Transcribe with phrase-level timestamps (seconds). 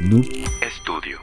[0.00, 0.24] Noob
[0.80, 1.18] Studio.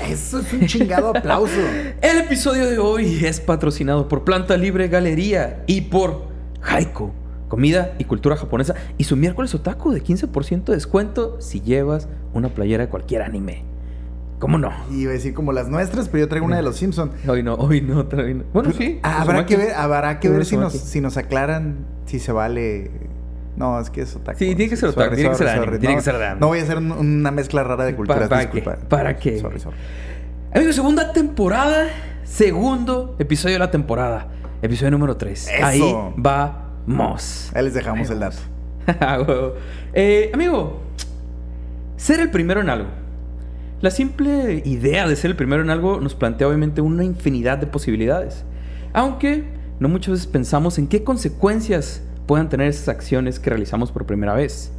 [0.00, 1.60] Eso es un chingado aplauso.
[2.00, 6.28] El episodio de hoy es patrocinado por Planta Libre Galería y por
[6.62, 7.10] Haiku,
[7.48, 12.50] comida y cultura japonesa, y su miércoles otaku de 15% de descuento si llevas una
[12.50, 13.64] playera de cualquier anime.
[14.38, 14.70] ¿Cómo no?
[14.92, 17.10] Iba a decir como las nuestras, pero yo traigo una de los Simpsons.
[17.26, 18.44] Hoy no, hoy no, hoy no.
[18.52, 19.00] Bueno, sí.
[19.02, 22.92] Habrá que ver, habrá que ver si nos, si nos aclaran si se vale.
[23.58, 24.38] No, es que es otaku.
[24.38, 26.40] Sí, tiene que ser otaku, tiene que ser anime, tiene que ser de anime.
[26.40, 28.56] No voy a hacer un- una mezcla rara de culturas, ¿Para qué?
[28.60, 28.78] disculpa.
[28.88, 29.38] ¿Para qué?
[29.40, 29.76] Sorry, sorry.
[30.54, 31.88] Amigos, segunda temporada,
[32.24, 34.28] segundo episodio de la temporada,
[34.62, 35.48] episodio número 3.
[35.48, 35.66] Eso.
[35.66, 37.50] Ahí vamos.
[37.54, 38.36] Ahí les dejamos el dato.
[39.00, 39.18] Ah.
[39.92, 40.80] Eh, amigo,
[41.96, 42.88] ser el primero en algo.
[43.82, 47.66] La simple idea de ser el primero en algo nos plantea obviamente una infinidad de
[47.66, 48.44] posibilidades.
[48.94, 49.44] Aunque
[49.78, 54.34] no muchas veces pensamos en qué consecuencias puedan tener esas acciones que realizamos por primera
[54.34, 54.70] vez.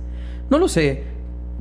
[0.50, 1.04] No lo sé.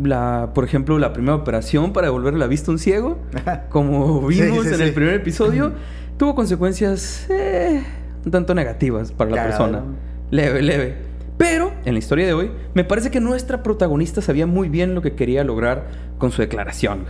[0.01, 3.19] La, por ejemplo, la primera operación para devolver la vista a un ciego,
[3.71, 4.83] como vimos sí, en sí.
[4.83, 5.73] el primer episodio,
[6.17, 7.83] tuvo consecuencias eh,
[8.25, 9.83] un tanto negativas para la persona.
[10.31, 10.95] Leve, leve.
[11.37, 15.03] Pero, en la historia de hoy, me parece que nuestra protagonista sabía muy bien lo
[15.03, 15.87] que quería lograr
[16.19, 17.07] con su declaración.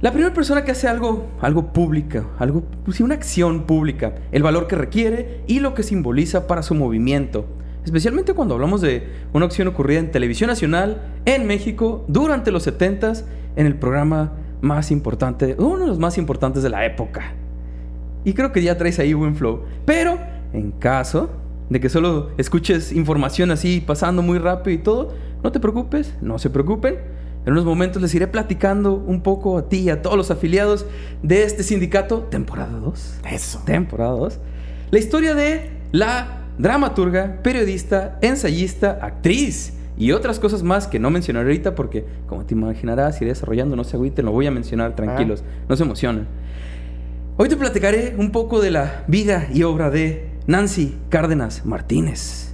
[0.00, 4.66] La primera persona que hace algo, algo público, algo, pues una acción pública, el valor
[4.66, 7.44] que requiere y lo que simboliza para su movimiento.
[7.84, 13.24] Especialmente cuando hablamos de una acción ocurrida en televisión nacional, en México, durante los 70s,
[13.56, 17.34] en el programa más importante, uno de los más importantes de la época.
[18.24, 19.64] Y creo que ya traes ahí buen flow.
[19.84, 20.18] Pero
[20.54, 21.28] en caso
[21.68, 25.12] de que solo escuches información así pasando muy rápido y todo,
[25.42, 27.19] no te preocupes, no se preocupen.
[27.46, 30.84] En unos momentos les iré platicando un poco a ti y a todos los afiliados
[31.22, 33.20] de este sindicato, temporada 2.
[33.30, 33.62] Eso.
[33.64, 34.38] Temporada 2.
[34.90, 41.46] La historia de la dramaturga, periodista, ensayista, actriz y otras cosas más que no mencionaré
[41.46, 45.42] ahorita porque, como te imaginarás, iré desarrollando, no se agüiten, lo voy a mencionar, tranquilos,
[45.68, 46.26] no se emocionen.
[47.38, 52.49] Hoy te platicaré un poco de la vida y obra de Nancy Cárdenas Martínez.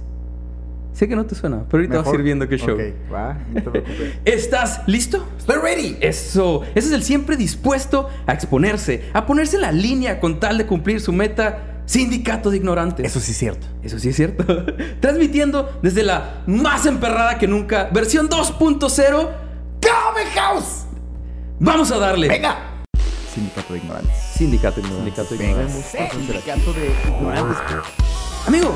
[0.97, 2.73] Sé que no te suena, pero ahorita vas a ir viendo qué show.
[2.73, 4.13] Ok, va, no te preocupes.
[4.25, 5.27] ¿Estás listo?
[5.37, 5.95] Estoy ready.
[6.01, 10.57] Eso, ese es el siempre dispuesto a exponerse, a ponerse en la línea con tal
[10.57, 13.05] de cumplir su meta, sindicato de ignorantes.
[13.05, 13.67] Eso sí es cierto.
[13.83, 14.43] Eso sí es cierto.
[14.99, 19.29] Transmitiendo desde la más emperrada que nunca, versión 2.0.
[19.79, 20.87] ¡Come House!
[21.59, 22.27] Vamos a darle.
[22.27, 22.57] ¡Venga!
[23.35, 24.15] Sindicato de ignorantes.
[24.33, 25.05] Sindicato de ignorantes.
[25.05, 25.85] Sindicato de ignorantes.
[26.11, 27.57] Sindicato de ignorantes.
[28.47, 28.75] Amigo,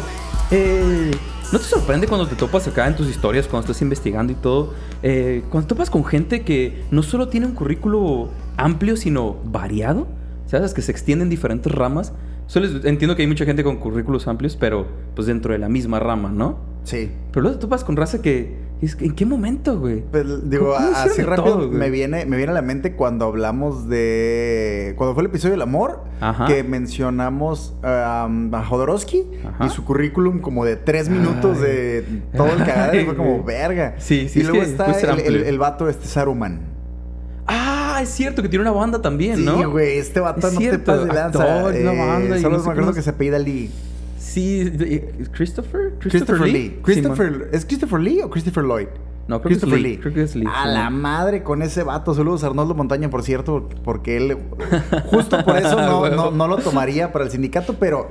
[0.52, 1.12] eh,
[1.52, 4.74] ¿no te sorprende cuando te topas acá en tus historias, cuando estás investigando y todo?
[5.04, 10.08] eh, cuando topas con gente que no solo tiene un currículo amplio, sino variado,
[10.46, 10.74] ¿sabes?
[10.74, 12.14] Que se extiende en diferentes ramas.
[12.48, 14.86] Solo entiendo que hay mucha gente con currículos amplios, pero
[15.16, 16.60] pues dentro de la misma rama, ¿no?
[16.84, 17.12] Sí.
[17.32, 18.71] Pero luego te topas con raza que...
[18.82, 20.02] ¿En qué momento, güey?
[20.12, 23.26] Pues, digo, ¿Cómo hicieron así rápido todo, me viene, me viene a la mente cuando
[23.26, 24.96] hablamos de.
[24.98, 26.48] Cuando fue el episodio del amor, Ajá.
[26.48, 29.66] que mencionamos um, a Jodorowsky Ajá.
[29.68, 31.64] y su currículum como de tres minutos Ay.
[31.64, 33.02] de todo el cagadero.
[33.02, 33.96] y fue como verga.
[34.00, 36.62] Sí, sí, Y luego está el, el, vato este Saruman.
[37.46, 39.58] Ah, es cierto que tiene una banda también, ¿no?
[39.58, 41.58] Sí, güey, este vato Es no cierto, te pases de lanza.
[41.58, 43.70] actor, una banda y solo no me acuerdo cómo- que se apellida Lee.
[44.22, 45.94] Sí, de- ¿Christopher?
[46.00, 46.80] Christopher Lee.
[46.84, 47.48] Christopher, Simón.
[47.52, 48.88] ¿Es Christopher Lee o Christopher Lloyd?
[49.28, 49.90] No, creo que es Christopher Lee.
[49.90, 49.98] Lee.
[49.98, 50.70] Creo que es Lee, A sí.
[50.74, 52.14] la madre con ese vato.
[52.14, 54.38] Saludos a Arnoldo Montaña, por cierto, porque él.
[55.08, 58.10] Justo por eso no, no, no lo tomaría para el sindicato, pero.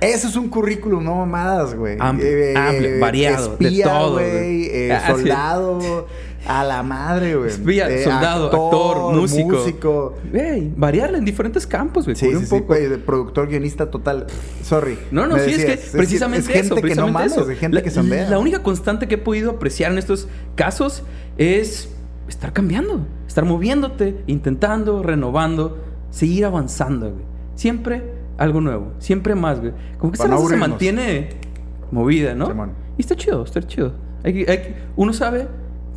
[0.00, 1.96] Eso es un currículum, no mamadas, güey.
[1.98, 4.66] Amplio, amplio, variado, de todo, güey.
[4.66, 6.06] eh, Ah, soldado.
[6.48, 7.50] A la madre, güey.
[7.50, 9.48] Espía, Eh, soldado, actor, músico.
[9.50, 10.14] músico.
[10.32, 12.16] Güey, variarla en diferentes campos, güey.
[12.16, 12.74] Sí, un sí, poco.
[12.74, 14.26] de productor, guionista total.
[14.62, 14.98] Sorry.
[15.10, 17.44] No, no, sí, es que precisamente es gente eso, que no precisamente mames, eso.
[17.44, 18.30] de gente la, que se ondea.
[18.30, 21.02] la única constante que he podido apreciar en estos casos
[21.36, 21.90] es
[22.28, 25.76] estar cambiando, estar moviéndote, intentando, renovando,
[26.10, 27.24] seguir avanzando, güey.
[27.56, 28.02] Siempre
[28.38, 29.72] algo nuevo, siempre más, güey.
[29.98, 31.28] Como que esa se mantiene
[31.90, 32.46] movida, ¿no?
[32.46, 32.72] Simón.
[32.96, 33.92] Y está chido, está chido.
[34.24, 35.46] Hay hay uno sabe,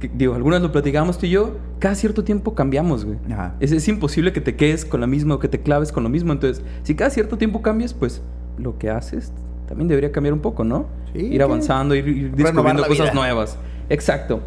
[0.01, 3.17] que, digo, algunas lo platicamos tú y yo, cada cierto tiempo cambiamos, güey.
[3.31, 3.55] Ajá.
[3.61, 6.09] Es, es imposible que te quedes con la misma o que te claves con lo
[6.09, 6.33] mismo.
[6.33, 8.21] Entonces, si cada cierto tiempo cambias, pues
[8.57, 9.31] lo que haces
[9.67, 10.87] también debería cambiar un poco, ¿no?
[11.13, 13.13] Sí, ir avanzando, ir, ir descubriendo cosas vida.
[13.13, 13.57] nuevas.
[13.89, 14.41] Exacto.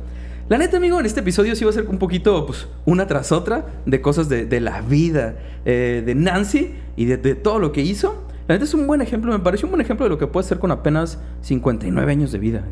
[0.48, 3.32] La neta, amigo, en este episodio sí va a ser un poquito, pues, una tras
[3.32, 7.72] otra de cosas de, de la vida eh, de Nancy y de, de todo lo
[7.72, 8.24] que hizo.
[8.46, 10.44] La neta es un buen ejemplo, me parece un buen ejemplo de lo que puede
[10.44, 12.64] hacer con apenas 59 años de vida.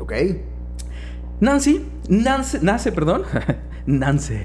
[0.00, 0.12] Ok.
[1.40, 3.22] Nancy, Nance, nace, perdón.
[3.86, 4.34] Nancy.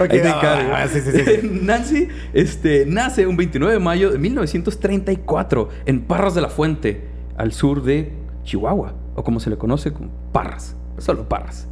[0.00, 1.48] Ok, Ahí te ah, ah, sí, sí, sí, sí.
[1.62, 7.52] Nancy este, nace un 29 de mayo de 1934 en Parras de la Fuente, al
[7.52, 8.12] sur de
[8.44, 10.76] Chihuahua, o como se le conoce como Parras.
[10.98, 11.66] Solo Parras.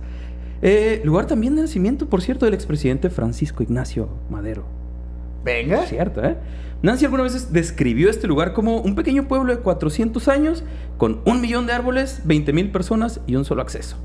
[0.63, 4.65] Eh, lugar también de nacimiento, por cierto, del expresidente Francisco Ignacio Madero.
[5.47, 5.87] Venga.
[5.87, 6.37] Cierto, ¿eh?
[6.83, 10.65] Nancy algunas veces describió este lugar como un pequeño pueblo de 400 años
[10.99, 13.97] con un millón de árboles, 20 mil personas y un solo acceso.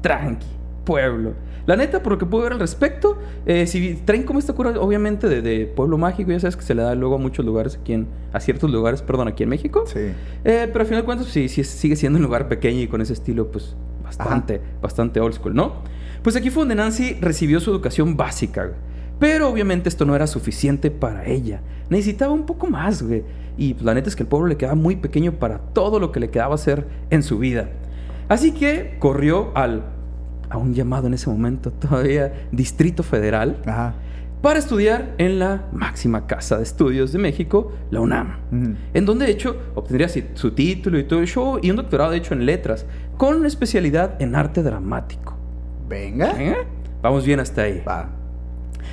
[0.00, 0.46] Tranqui,
[0.84, 1.34] pueblo.
[1.66, 4.70] La neta, por lo que puedo ver al respecto, eh, si traen como esta cura,
[4.80, 7.78] obviamente, de, de, pueblo mágico, ya sabes que se le da luego a muchos lugares
[7.80, 9.84] aquí en, a ciertos lugares, perdón, aquí en México.
[9.86, 9.98] Sí.
[10.44, 13.00] Eh, pero al final de cuentas, sí, sí, sigue siendo un lugar pequeño y con
[13.00, 14.78] ese estilo, pues, bastante, Ajá.
[14.80, 15.82] bastante old school, ¿no?
[16.22, 18.70] Pues aquí fue donde Nancy recibió su educación básica,
[19.18, 21.60] Pero obviamente esto no era suficiente para ella.
[21.88, 23.24] Necesitaba un poco más, güey.
[23.56, 26.12] Y pues, la neta es que el pueblo le quedaba muy pequeño para todo lo
[26.12, 27.70] que le quedaba hacer en su vida.
[28.28, 29.84] Así que corrió al
[30.48, 33.94] a un llamado en ese momento todavía Distrito Federal Ajá.
[34.42, 38.76] para estudiar en la máxima casa de estudios de México, la UNAM, uh -huh.
[38.94, 42.18] en donde de hecho obtendría su título y todo el show y un doctorado de
[42.18, 42.86] hecho en letras,
[43.16, 45.36] con especialidad en arte dramático.
[45.88, 46.32] Venga.
[46.38, 46.56] ¿Eh?
[47.02, 47.82] Vamos bien hasta ahí.
[47.86, 48.15] Va.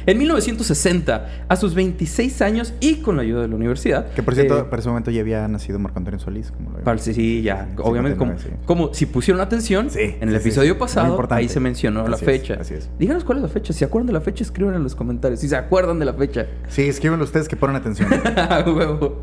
[0.06, 4.12] En 1960, a sus 26 años y con la ayuda de la universidad.
[4.14, 6.52] Que por cierto, eh, para ese momento ya había nacido Marco Antonio Solís.
[6.52, 7.68] Como lo para, sí, sí, ya.
[7.70, 8.50] Sí, obviamente, 59, como, sí.
[8.66, 12.54] como, si pusieron atención, sí, en el episodio pasado, ahí se mencionó así la fecha.
[12.56, 12.90] Es, así es.
[13.00, 13.74] Díganos cuál es la fecha.
[13.74, 15.40] Si se acuerdan de la fecha, escriban en los comentarios.
[15.40, 16.48] Si se acuerdan de la fecha.
[16.68, 18.10] Sí, escriban ustedes que ponen atención.
[18.66, 19.22] huevo.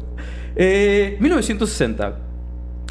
[0.56, 2.31] Eh, 1960.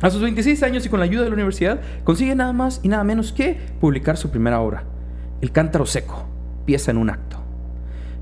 [0.01, 2.87] A sus 26 años y con la ayuda de la universidad, consigue nada más y
[2.87, 4.85] nada menos que publicar su primera obra,
[5.41, 6.25] El Cántaro Seco,
[6.65, 7.38] pieza en un acto.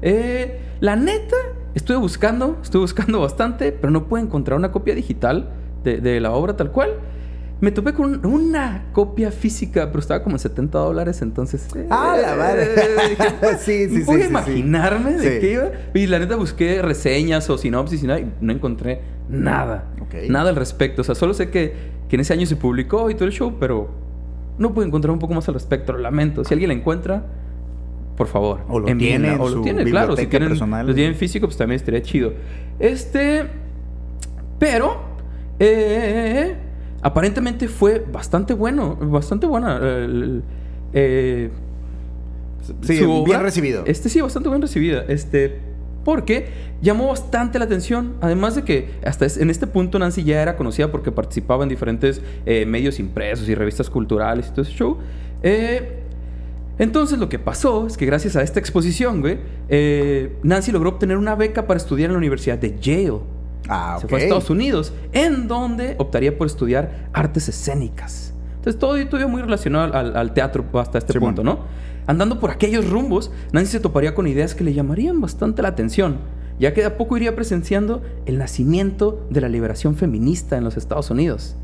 [0.01, 1.35] Eh, la neta,
[1.75, 5.49] estuve buscando, estuve buscando bastante, pero no pude encontrar una copia digital
[5.83, 6.91] de, de la obra tal cual.
[7.59, 11.67] Me topé con una copia física, pero estaba como en 70 dólares, entonces...
[11.75, 12.67] Eh, ¡Ah, la madre!
[13.59, 14.03] sí, sí, sí.
[14.03, 15.25] Sí, a imaginarme sí.
[15.25, 15.39] de Sí.
[15.41, 15.71] qué iba.
[15.95, 19.85] Y la neta busqué reseñas o sinopsis y nada, y no encontré nada.
[20.29, 21.01] Nada al respecto.
[21.01, 21.73] O sea, solo sé que,
[22.07, 23.89] que en ese año se publicó y todo el show, pero
[24.59, 25.93] no pude encontrar un poco más al respecto.
[25.93, 26.43] Lo lamento.
[26.43, 27.25] Si alguien la encuentra,
[28.17, 29.17] por favor, O lo envíenla.
[29.29, 30.17] tiene en o lo su tiene, claro.
[30.17, 30.85] Si tienen, personal.
[30.87, 32.33] lo tienen físico, pues también estaría chido.
[32.79, 33.45] Este.
[34.59, 34.99] Pero.
[35.59, 36.55] eh,
[37.01, 38.95] aparentemente fue bastante bueno.
[38.99, 39.79] Bastante buena.
[39.81, 40.41] eh,
[40.93, 41.49] eh,
[42.81, 43.83] Sí, su bien recibido.
[43.85, 45.05] Este sí, bastante bien recibida.
[45.07, 45.59] Este.
[46.03, 46.47] Porque
[46.81, 48.15] llamó bastante la atención.
[48.21, 52.21] Además de que hasta en este punto Nancy ya era conocida porque participaba en diferentes
[52.45, 54.97] eh, medios impresos y revistas culturales y todo ese show.
[55.43, 55.96] Eh,
[56.79, 59.39] entonces lo que pasó es que gracias a esta exposición, güey,
[59.69, 63.19] eh, Nancy logró obtener una beca para estudiar en la Universidad de Yale.
[63.67, 64.01] Ah, ok.
[64.01, 68.33] Se fue a Estados Unidos, en donde optaría por estudiar artes escénicas.
[68.57, 71.59] Entonces todo estuvo muy relacionado al, al teatro hasta este punto, ¿no?
[72.05, 76.19] Andando por aquellos rumbos, Nancy se toparía con ideas que le llamarían bastante la atención,
[76.59, 80.77] ya que de a poco iría presenciando el nacimiento de la liberación feminista en los
[80.77, 81.55] Estados Unidos.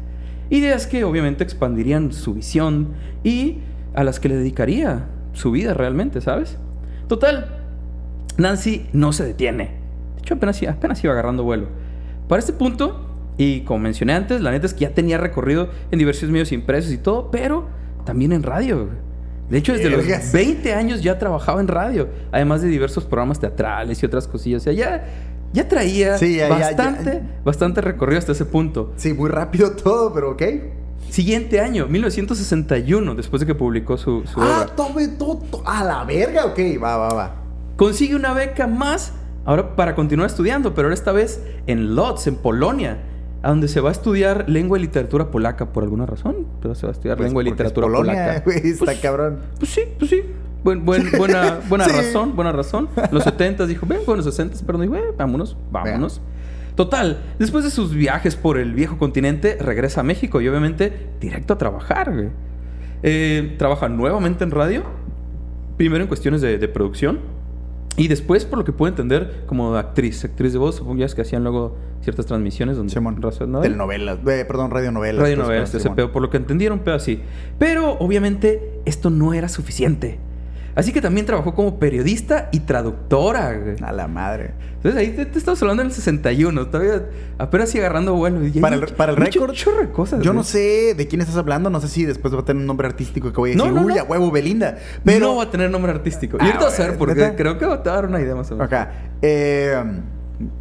[0.50, 2.90] Ideas que obviamente expandirían su visión
[3.24, 3.60] y
[3.94, 6.58] a las que le dedicaría su vida realmente, ¿sabes?
[7.08, 7.58] Total,
[8.38, 9.66] Nancy no se detiene.
[10.16, 11.68] De hecho, apenas, apenas iba agarrando vuelo.
[12.28, 16.00] Para este punto, y como mencioné antes, la neta es que ya tenía recorrido en
[16.00, 17.68] diversos medios impresos y todo, pero
[18.06, 18.90] también en radio.
[19.50, 20.32] De hecho, desde los Vergas.
[20.32, 24.62] 20 años ya trabajaba en radio, además de diversos programas teatrales y otras cosillas.
[24.62, 25.06] O sea, ya,
[25.52, 28.94] ya traía Sí, ya- ya- bastante, ya- bastante recorrido hasta ese punto.
[28.96, 30.42] Sí, muy rápido todo, pero ok.
[31.14, 34.76] Siguiente año, 1961, después de que publicó su, su Ah, obra.
[34.76, 35.44] tome todo.
[35.64, 36.58] A la verga, ok.
[36.84, 37.36] Va, va, va.
[37.76, 39.14] Consigue una beca más
[39.46, 42.98] ahora para continuar estudiando, pero ahora esta vez en Lodz, en Polonia,
[43.44, 46.48] a donde se va a estudiar lengua y literatura polaca por alguna razón.
[46.64, 48.44] Pero se va a estudiar Pues lengua y porque es literatura Polonia, polaca.
[48.46, 49.40] güey, está Pues, cabrón.
[49.60, 50.22] Pues sí, pues sí.
[50.64, 51.92] Buen- buen- buena buena Sí.
[51.92, 52.90] razón, buena razón.
[53.12, 56.22] Los 70 dijo, ven, bueno, los 60 perdón, dijo, "Eh, vámonos, vámonos.
[56.76, 61.54] Total, después de sus viajes por el viejo continente, regresa a México y obviamente directo
[61.54, 62.30] a trabajar, güey.
[63.04, 64.84] Eh, trabaja nuevamente en radio,
[65.78, 67.20] primero en cuestiones de, de producción
[67.96, 71.14] y después, por lo que puedo entender, como actriz, actriz de voz, supongo ya es
[71.14, 72.92] que hacían luego ciertas transmisiones donde...
[72.92, 73.22] Simón.
[73.62, 74.18] Telenovelas.
[74.26, 75.22] Eh, perdón, radionovelas.
[75.22, 77.22] Radio pues, novelas, pues, ese pedo, por lo que entendieron, pedo así.
[77.60, 80.20] Pero obviamente esto no era suficiente.
[80.76, 83.54] Así que también trabajó como periodista y traductora.
[83.58, 83.76] güey.
[83.82, 84.54] A la madre.
[84.76, 87.06] Entonces ahí te, te estamos hablando en el 61, todavía
[87.38, 88.40] apenas así agarrando vuelo.
[88.60, 89.56] Para el, para el récord,
[89.94, 90.22] cosas.
[90.22, 91.70] yo no sé de quién estás hablando.
[91.70, 93.82] No sé si después va a tener un nombre artístico que voy a decir, no,
[93.82, 94.02] uy, no.
[94.02, 94.78] a huevo, Belinda.
[95.06, 95.28] Pero.
[95.28, 96.38] No va a tener nombre artístico.
[96.40, 97.36] Ah, y ahorita a ver porque ¿neta?
[97.36, 98.68] creo que va a dar una idea más o menos.
[98.68, 98.92] Acá.
[99.22, 99.82] Eh,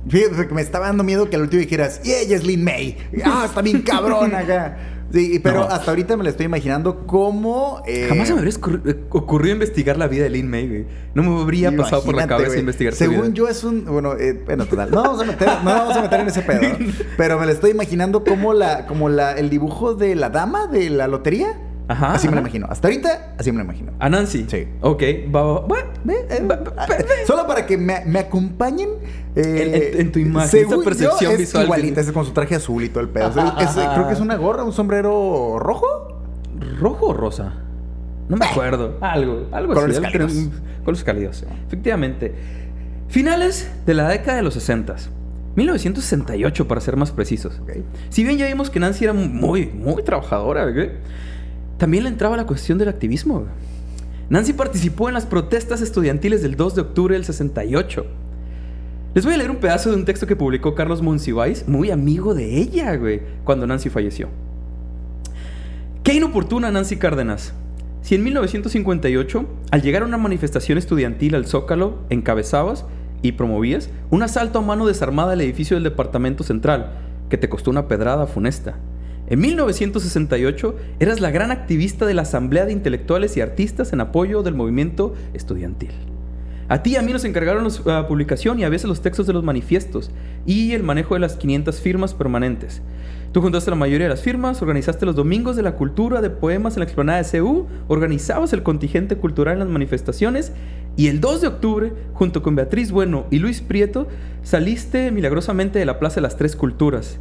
[0.08, 2.96] fíjate que me estaba dando miedo que al último dijeras, y ella es Lin May.
[3.24, 4.76] Ah, está bien cabrón acá.
[5.12, 5.64] Sí, pero No.
[5.66, 7.82] hasta ahorita me la estoy imaginando como.
[7.86, 8.54] eh, Jamás se me habría
[8.86, 10.86] eh, ocurrido investigar la vida de Lin May, güey.
[11.14, 12.60] No me habría pasado por la cabeza güey.
[12.60, 13.34] investigar su Según vida.
[13.34, 13.84] yo es un...
[13.84, 14.90] Bueno, eh, bueno, total.
[14.90, 16.60] No vamos a meter, no vamos a meter en ese pedo.
[17.16, 20.88] Pero me la estoy imaginando como la, como la, el dibujo de la dama de
[20.90, 21.58] la lotería.
[21.88, 22.40] Ajá, Así me ajá.
[22.40, 22.66] imagino.
[22.70, 23.92] Hasta ahorita, así me la imagino.
[23.98, 24.46] ¿A Nancy?
[24.48, 24.68] Sí.
[24.80, 25.02] Ok,
[25.34, 26.48] va, va, eh,
[26.78, 26.86] ah,
[27.26, 28.88] Solo para que me, me acompañen.
[29.34, 32.32] eh, En- en- en tu imagen, esa percepción yo, es visual Igualita, es con su
[32.32, 33.28] traje azul y todo el pedo.
[33.58, 36.22] Es- creo que es una gorra, un sombrero rojo.
[36.78, 37.54] ¿Rojo o rosa?
[38.28, 38.96] No me acuerdo.
[39.00, 40.12] Algo, algo Colores así.
[40.12, 40.32] cálidos.
[40.84, 41.44] Colores cálidos.
[41.66, 42.32] Efectivamente.
[43.08, 44.96] Finales de la década de los 60.
[45.56, 47.60] 1968 para ser más precisos.
[48.08, 50.64] Si bien ya vimos que Nancy era muy, muy trabajadora,
[51.82, 53.42] también le entraba la cuestión del activismo.
[54.30, 58.06] Nancy participó en las protestas estudiantiles del 2 de octubre del 68.
[59.14, 62.36] Les voy a leer un pedazo de un texto que publicó Carlos Monsiváis, muy amigo
[62.36, 64.28] de ella, güey, cuando Nancy falleció.
[66.04, 67.52] Qué inoportuna Nancy Cárdenas.
[68.02, 72.84] Si en 1958, al llegar a una manifestación estudiantil al Zócalo, encabezabas
[73.22, 76.92] y promovías un asalto a mano desarmada al edificio del Departamento Central,
[77.28, 78.76] que te costó una pedrada funesta.
[79.32, 84.42] En 1968 eras la gran activista de la Asamblea de Intelectuales y Artistas en apoyo
[84.42, 85.92] del movimiento estudiantil.
[86.68, 89.32] A ti y a mí nos encargaron la publicación y a veces los textos de
[89.32, 90.10] los manifiestos
[90.44, 92.82] y el manejo de las 500 firmas permanentes.
[93.32, 96.74] Tú juntaste la mayoría de las firmas, organizaste los domingos de la cultura de poemas
[96.74, 100.52] en la explanada de CU, organizabas el contingente cultural en las manifestaciones
[100.94, 104.08] y el 2 de octubre, junto con Beatriz Bueno y Luis Prieto,
[104.42, 107.18] saliste milagrosamente de la Plaza de las Tres Culturas.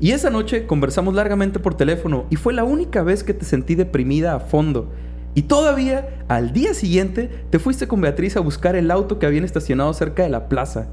[0.00, 3.74] Y esa noche conversamos largamente por teléfono y fue la única vez que te sentí
[3.74, 4.90] deprimida a fondo.
[5.34, 9.44] Y todavía, al día siguiente, te fuiste con Beatriz a buscar el auto que habían
[9.44, 10.88] estacionado cerca de la plaza.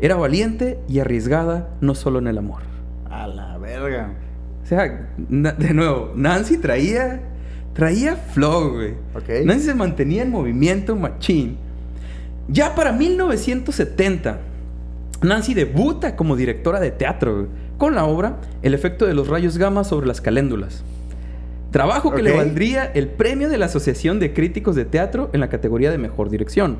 [0.00, 2.62] Era valiente y arriesgada, no solo en el amor.
[3.10, 4.12] A la verga.
[4.62, 7.20] O sea, de nuevo, Nancy traía,
[7.74, 8.94] traía flow, güey.
[9.14, 9.44] Ok.
[9.44, 11.58] Nancy se mantenía en movimiento machín.
[12.48, 14.38] Ya para 1970,
[15.22, 17.48] Nancy debuta como directora de teatro güey,
[17.82, 20.84] con la obra El efecto de los rayos gamma sobre las caléndulas.
[21.72, 25.48] Trabajo que le valdría el premio de la Asociación de Críticos de Teatro en la
[25.48, 26.78] categoría de Mejor Dirección.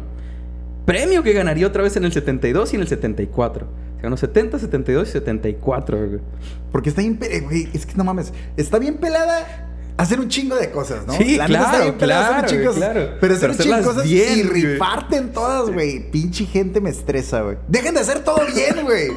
[0.87, 3.67] Premio que ganaría otra vez en el 72 y en el 74.
[3.97, 6.07] Se ganó 70, 72 y 74.
[6.07, 6.21] güey.
[6.71, 7.19] Porque está bien.
[7.19, 8.33] güey, es que no mames.
[8.57, 11.13] Está bien pelada hacer un chingo de cosas, ¿no?
[11.15, 13.11] Sí, claro, hacer claro, claro.
[13.21, 14.63] Pero hacer Pero un chingo de cosas bien, y güey.
[14.63, 16.11] rifarte en todas, güey.
[16.11, 17.57] Pinche gente me estresa, güey.
[17.69, 19.13] Dejen de hacer todo bien, güey.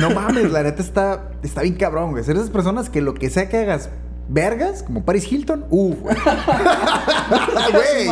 [0.00, 2.24] No mames, la neta está, está bien cabrón, güey.
[2.24, 3.90] Ser esas personas que lo que sea que hagas.
[4.30, 6.16] Vergas, como Paris Hilton, uh, güey.
[7.72, 8.08] Güey,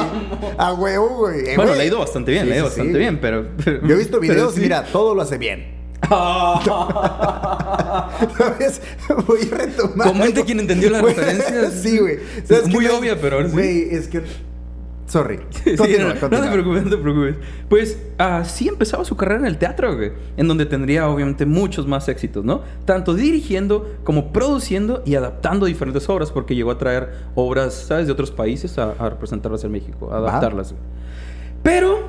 [0.57, 1.51] a huevo, güey.
[1.51, 2.99] Eh, Bueno, le ha ido bastante bien, Sí, le ha ido sí, bastante sí.
[2.99, 3.47] bien, pero...
[3.87, 5.76] Yo he visto pero videos y mira, todo lo hace bien.
[8.39, 8.81] ¿Sabes?
[9.27, 10.09] Voy a retomar.
[10.09, 11.71] Comente quien entendió la referencia.
[11.71, 12.15] Sí, güey.
[12.37, 13.49] Es ¿Sabes qué muy obvia, pero.
[13.49, 14.23] Güey, es que.
[15.07, 15.37] Sorry.
[15.77, 16.43] Continúa, no, no continúa.
[16.47, 17.37] te preocupes, no te preocupes.
[17.69, 20.13] Pues así empezaba su carrera en el teatro, güey.
[20.37, 22.63] En donde tendría obviamente muchos más éxitos, ¿no?
[22.85, 28.13] Tanto dirigiendo como produciendo y adaptando diferentes obras, porque llegó a traer obras, ¿sabes?, de
[28.13, 30.73] otros países a, a representarlas en México, a adaptarlas.
[30.73, 30.83] güey.
[31.63, 32.01] Pero,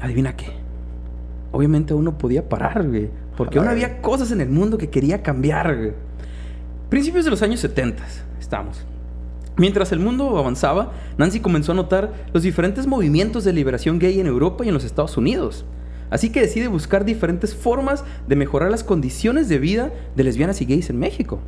[0.00, 0.52] adivina qué.
[1.54, 3.10] Obviamente uno podía parar, güey.
[3.36, 5.92] Porque aún había cosas en el mundo que quería cambiar, güey.
[6.90, 8.02] Principios de los años 70,
[8.40, 8.84] estamos.
[9.56, 14.26] Mientras el mundo avanzaba, Nancy comenzó a notar los diferentes movimientos de liberación gay en
[14.26, 15.64] Europa y en los Estados Unidos.
[16.10, 20.64] Así que decide buscar diferentes formas de mejorar las condiciones de vida de lesbianas y
[20.64, 21.38] gays en México.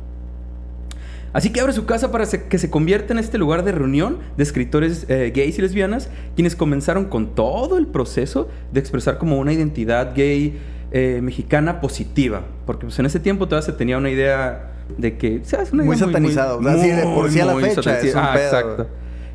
[1.33, 4.43] Así que abre su casa para que se convierta en este lugar de reunión de
[4.43, 9.53] escritores eh, gays y lesbianas, quienes comenzaron con todo el proceso de expresar como una
[9.53, 10.57] identidad gay
[10.91, 12.43] eh, mexicana positiva.
[12.65, 15.41] Porque pues, en ese tiempo todavía se tenía una idea de que...
[15.43, 15.73] ¿sabes?
[15.73, 18.07] Una Muy idea satanizado, o sea, así de por sí a la muy fecha, satanizada.
[18.07, 18.87] es un Ah, pedo, exacto.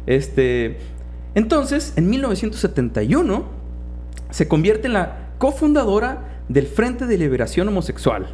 [0.06, 0.78] Este,
[1.34, 3.44] entonces, en 1971,
[4.30, 8.26] se convierte en la cofundadora del Frente de Liberación Homosexual.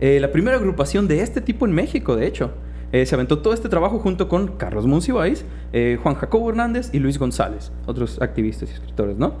[0.00, 2.52] Eh, la primera agrupación de este tipo en México, de hecho.
[2.92, 6.98] Eh, se aventó todo este trabajo junto con Carlos Monsiváis, eh, Juan Jacobo Hernández y
[7.00, 9.34] Luis González, otros activistas y escritores, ¿no?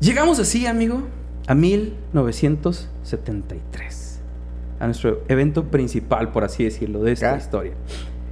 [0.00, 1.02] Llegamos así, amigo,
[1.46, 1.54] a
[2.94, 4.20] 1973,
[4.80, 7.72] a nuestro evento principal, por así decirlo, de esta historia.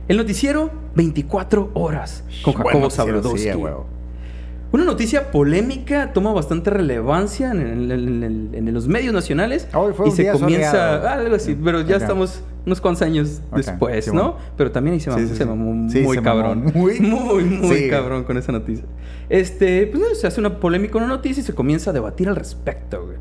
[0.08, 2.72] El noticiero 24 horas con Jacobo
[3.58, 3.86] huevo.
[4.72, 9.92] Una noticia polémica toma bastante relevancia en, el- en el- en los medios nacionales Hoy
[9.92, 11.08] fue y un se día comienza soleado.
[11.08, 14.22] algo así, pero ya estamos unos cuantos años Ok, después, sí, ¿no?
[14.32, 14.36] bueno.
[14.56, 15.44] Pero también ahí se, mamó, sí, se sí.
[15.44, 17.90] mamó Sí, muy se mamó cabrón, muy- muy, muy Sí.
[17.90, 18.84] cabrón con esa noticia.
[19.28, 22.36] Este, pues no, se hace una polémica una noticia y se comienza a debatir al
[22.36, 23.16] respecto, güey.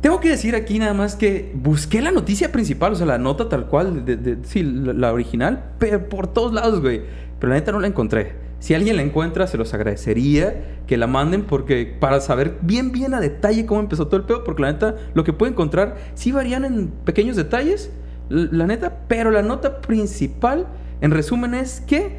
[0.00, 3.48] Tengo que decir aquí nada más que busqué la noticia principal, o sea, la nota
[3.50, 7.02] tal cual, de, de- sí, la, la original, pero por todos lados, güey.
[7.38, 8.32] Pero la neta no la encontré.
[8.60, 13.14] Si alguien la encuentra, se los agradecería que la manden porque para saber bien, bien
[13.14, 16.32] a detalle cómo empezó todo el pedo, porque la neta, lo que puedo encontrar sí
[16.32, 17.90] varían en pequeños detalles,
[18.30, 20.66] la neta, pero la nota principal
[21.02, 22.18] En resumen es que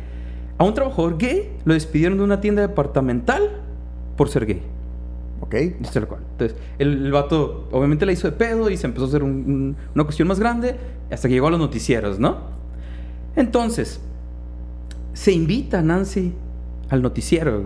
[0.58, 3.42] a un trabajador gay lo despidieron de una tienda departamental
[4.18, 4.62] por ser gay.
[5.40, 5.56] Ok.
[5.80, 6.22] Dice lo cual.
[6.32, 9.32] Entonces, el, el vato obviamente la hizo de pedo y se empezó a hacer un-
[9.32, 10.76] un- una cuestión más grande
[11.12, 12.38] hasta que llegó a los noticieros, ¿no?
[13.36, 14.02] Entonces,
[15.14, 16.34] se invita a Nancy
[16.90, 17.64] al noticiero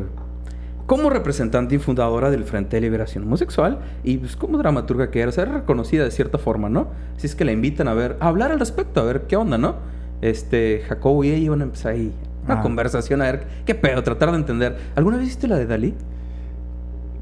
[0.85, 5.31] como representante y fundadora del Frente de Liberación Homosexual y pues como dramaturga que era,
[5.31, 6.89] era reconocida de cierta forma, ¿no?
[7.17, 9.57] Así es que la invitan a ver, a hablar al respecto, a ver qué onda,
[9.57, 9.75] ¿no?
[10.21, 12.11] Este, Jacobo y ella iban a empezar ahí
[12.45, 12.61] una Ah.
[12.61, 14.77] conversación, a ver qué pedo, tratar de entender.
[14.95, 15.95] ¿Alguna vez viste la de Dalí?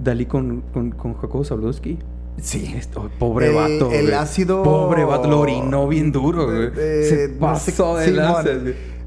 [0.04, 1.98] Dalí con, con, con Jacobo Zabludowski.
[2.42, 2.74] Sí.
[2.76, 3.92] Esto, pobre El- vato.
[3.92, 4.14] el güey.
[4.18, 6.72] ácido- Pobre vato, lo orinó bien duro, güey.
[6.76, 8.46] Eh, Se no sé- pasó de lanzas,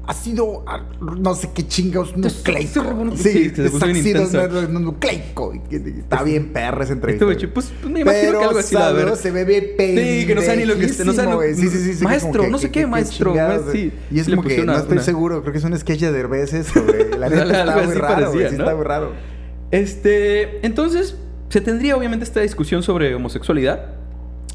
[0.07, 2.81] Ha sido ah, no sé qué chingados nucleico.
[3.17, 5.53] sí, ácido nucleico.
[5.69, 7.29] Está bien perra esa entrevista.
[7.29, 9.15] Este pues, pues, me imagino Pero que algo así ver.
[9.17, 11.41] se ve bien Sí, que no sabe ni lo que esté, no sabe lo-.
[11.55, 13.91] Sí, sí, sí, sí, Maestro, que- no sé qué, que maestro, chingados, güey, sí.
[14.11, 15.41] Y es como que no estoy una- seguro.
[15.41, 17.09] Creo que es un sketch de Derbez eso, güey.
[17.19, 18.45] La neta está muy raro, Sí ¿no?
[18.47, 19.11] está muy raro.
[19.71, 21.17] Este, entonces,
[21.49, 23.96] se tendría obviamente esta discusión sobre homosexualidad.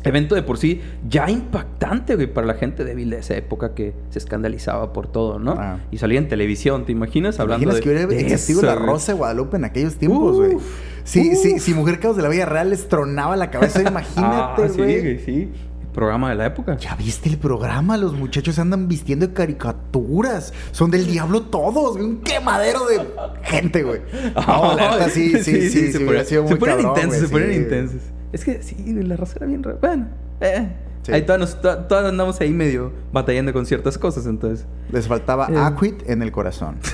[0.04, 3.94] Evento de por sí ya impactante, güey, para la gente débil de esa época que
[4.10, 5.52] se escandalizaba por todo, ¿no?
[5.58, 5.78] Ah.
[5.90, 7.36] Y salía en televisión, ¿te imaginas?
[7.36, 8.86] ¿Te Hablando imaginas de, que hubiera existido eso, la güey?
[8.86, 10.54] Rosa de Guadalupe en aquellos tiempos, güey?
[10.56, 10.64] Uf,
[11.04, 14.78] Si, si, Mujer Caos de la Vida Real les tronaba la cabeza, imagínate, Ah, sí,
[14.78, 15.00] güey.
[15.00, 15.50] güey, sí.
[15.82, 16.76] El programa de la época.
[16.78, 17.96] ¿Ya viste el programa?
[17.98, 20.54] Los muchachos andan vistiendo de caricaturas.
[20.70, 22.04] Son del diablo todos, güey.
[22.08, 23.06] Un quemadero de
[23.42, 24.00] gente, güey.
[24.46, 25.70] No, la neta, sí, sí, sí.
[25.70, 27.56] sí, se ponen, sido se muy ponen cabrón, intensos, güey, se ponen sí.
[27.58, 28.00] intensos.
[28.32, 29.78] Es que sí, la raza era bien rara.
[29.80, 30.06] Bueno,
[30.40, 30.68] eh.
[31.02, 31.12] Sí.
[31.12, 34.66] Ahí todas, nos- todas andamos ahí medio batallando con ciertas cosas, entonces.
[34.92, 35.56] Les faltaba Eh.
[35.58, 36.76] Aquit en el corazón.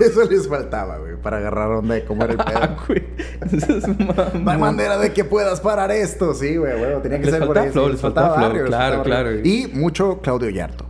[0.00, 3.04] Eso les faltaba, güey, para agarrar onda de cómo era el pedo.
[3.52, 3.88] Eso es
[4.34, 6.32] No hay manera de que puedas parar esto.
[6.32, 7.02] Sí, güey, güey.
[7.02, 7.72] Tenía que Les ser por faltaba ahí.
[7.72, 9.42] flow, les faltaba flow, barrio, claro, faltaba claro, barrio.
[9.44, 10.86] Y mucho Claudio Yarto.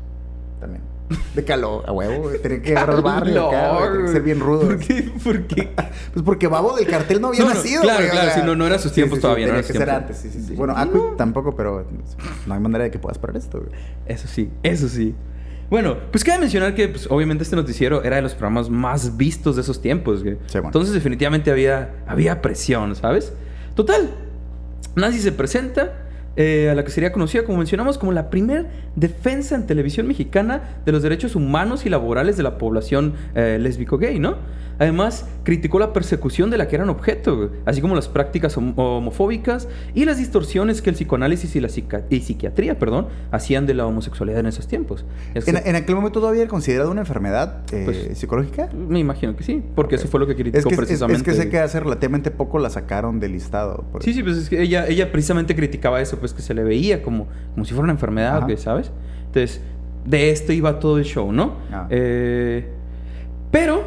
[1.34, 2.30] De calor, a huevo.
[2.42, 3.90] Tenía que agarrar barrio acá, güey.
[3.90, 4.61] Tenía que ser bien rudo.
[4.66, 5.11] ¿Por qué?
[5.22, 5.68] ¿Por qué?
[6.14, 8.40] Pues porque Babo del cartel no había No, no, nacido, claro, güey, o claro, sea.
[8.40, 10.55] sí, no- no era sus tiempos todavía, no era que ser antes, sí, sí.
[10.55, 10.74] Bueno.
[10.76, 11.87] Aquit tampoco, pero
[12.46, 13.72] no hay manera de que puedas parar esto, güey.
[14.07, 15.14] Eso sí, eso sí.
[15.70, 19.57] Bueno, pues queda mencionar que pues, obviamente este noticiero era de los programas más vistos
[19.57, 20.37] de esos tiempos, güey.
[20.46, 20.68] Sí, bueno.
[20.68, 23.33] Entonces definitivamente había, había presión, ¿sabes?
[23.74, 24.11] Total,
[24.94, 26.03] Nancy se presenta
[26.37, 28.66] eh, a la que sería conocida, como mencionamos, como la primer
[28.97, 34.18] defensa en televisión mexicana de los derechos humanos y laborales de la población eh, lésbico-gay,
[34.18, 34.37] ¿no?
[34.77, 39.68] Además, criticó la persecución de la que eran objeto, así como las prácticas hom- homofóbicas
[39.94, 41.68] y las distorsiones que el psicoanálisis y la
[42.11, 45.05] y psiquiatría, perdón, hacían de la homosexualidad en esos tiempos.
[45.35, 48.68] Es En, que- en aquel momento todavía era considerado una enfermedad eh, Pues, psicológica.
[48.77, 51.18] me imagino que sí, porque eso fue lo que criticó Es que, es, precisamente.
[51.18, 53.85] es que sé que hace relativamente poco la sacaron del listado.
[54.01, 57.02] Sí, sí, pues es que ella, ella precisamente criticaba eso, pues que se le veía
[57.02, 58.56] como, como si fuera una enfermedad, Ajá.
[58.56, 58.90] ¿sabes?
[59.26, 59.60] Entonces,
[60.06, 61.58] de esto iba todo el show, ¿no?
[61.70, 61.87] Ah.
[61.90, 62.66] Eh,
[63.50, 63.82] pero,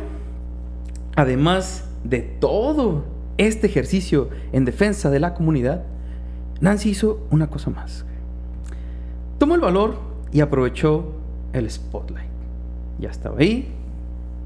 [1.15, 3.05] además de todo
[3.39, 5.81] este ejercicio en defensa de la comunidad,
[6.61, 8.05] Nancy hizo una cosa más.
[9.39, 9.95] Tomó el valor
[10.31, 11.13] y aprovechó
[11.53, 12.29] el spotlight.
[12.99, 13.73] Ya estaba ahí,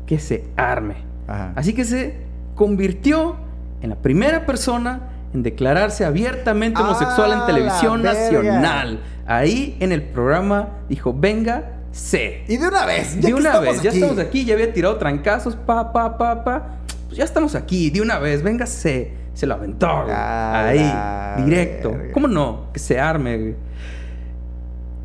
[0.05, 0.95] que se arme.
[1.27, 1.51] Ajá.
[1.57, 2.15] Así que se
[2.55, 3.35] convirtió
[3.81, 8.99] en la primera persona en declararse abiertamente ¡A homosexual en televisión nacional.
[9.25, 12.43] Ahí en el programa dijo, venga, sé.
[12.47, 15.55] Y de una vez, ya de una vez, ya estamos aquí, ya había tirado trancazos,
[15.55, 16.77] pa, pa, pa, pa.
[17.07, 19.13] Pues ya estamos aquí, de una vez, venga, sé.
[19.33, 20.13] Se lo aventó, güey.
[20.13, 21.91] A Ahí, directo.
[21.91, 22.13] verga.
[22.13, 22.65] ¿Cómo no?
[22.73, 23.55] Que se arme, güey.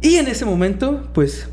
[0.00, 1.48] Y en ese momento, pues,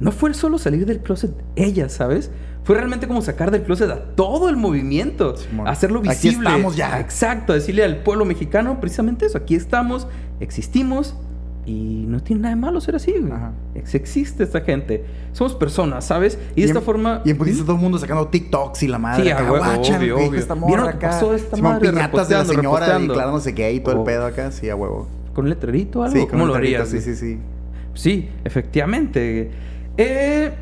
[0.00, 2.30] no fue solo salir del closet ella, ¿sabes?
[2.66, 6.48] Fue realmente como sacar del closet a todo el movimiento, hacerlo Aquí visible.
[6.48, 6.98] estamos ya.
[7.00, 9.38] Exacto, decirle al pueblo mexicano precisamente eso.
[9.38, 10.06] Aquí estamos,
[10.40, 11.14] existimos
[11.64, 13.32] y no tiene nada de malo ser así, güey.
[13.32, 13.52] Ajá.
[13.76, 15.04] Ex- Existe esta gente.
[15.32, 16.38] Somos personas, ¿sabes?
[16.56, 17.22] Y de esta en- forma.
[17.24, 19.22] Y en putiza todo el mundo sacando TikToks y la madre.
[19.24, 20.34] Sí, acá, huevo, obvio, obvio.
[20.40, 21.10] esta ¿Vieron acá?
[21.10, 21.90] pasó esta Simón, madre?
[21.90, 23.98] piñatas de la señora declarándose gay y todo Oh.
[24.00, 24.50] el pedo acá.
[24.50, 25.06] Sí, a huevo.
[25.34, 26.14] ¿Con letrerito o algo?
[26.14, 27.04] Sí, con ¿Cómo un lo letrerito, harías?
[27.04, 27.38] Sí, sí, sí.
[27.94, 29.50] Sí, efectivamente.
[29.96, 30.52] Eh,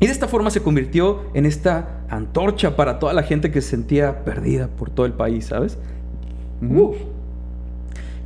[0.00, 3.68] y de esta forma se convirtió en esta antorcha para toda la gente que se
[3.70, 5.78] sentía perdida por todo el país, ¿sabes?
[6.62, 6.96] Uf.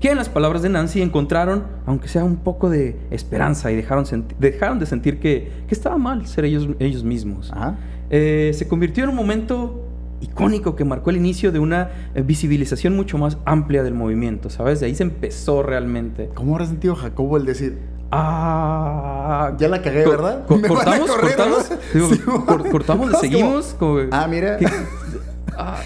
[0.01, 4.05] Que en las palabras de Nancy encontraron, aunque sea un poco de esperanza, y dejaron,
[4.39, 7.51] dejaron de sentir que, que estaba mal ser ellos, ellos mismos.
[7.53, 7.77] Ajá.
[8.11, 9.89] Eh, se convirtió en un momento
[10.21, 14.81] icónico que marcó el inicio de una eh, visibilización mucho más amplia del movimiento, ¿sabes?
[14.81, 16.31] De ahí se empezó realmente.
[16.35, 17.79] ¿Cómo habrá sentido Jacobo el decir,
[18.11, 20.45] Ah, ya la cagué, verdad?
[20.47, 21.11] co- ¿Me van a ¿Cortamos?
[21.11, 21.69] correr, ¿Cortamos?
[21.69, 21.85] verdad?
[21.93, 23.07] Digo, Sí, cor- ¿Cortamos?
[23.07, 23.77] ¿Le es como, seguimos?
[23.79, 24.57] Como- Ah, mira.
[24.57, 24.67] ¿Qué?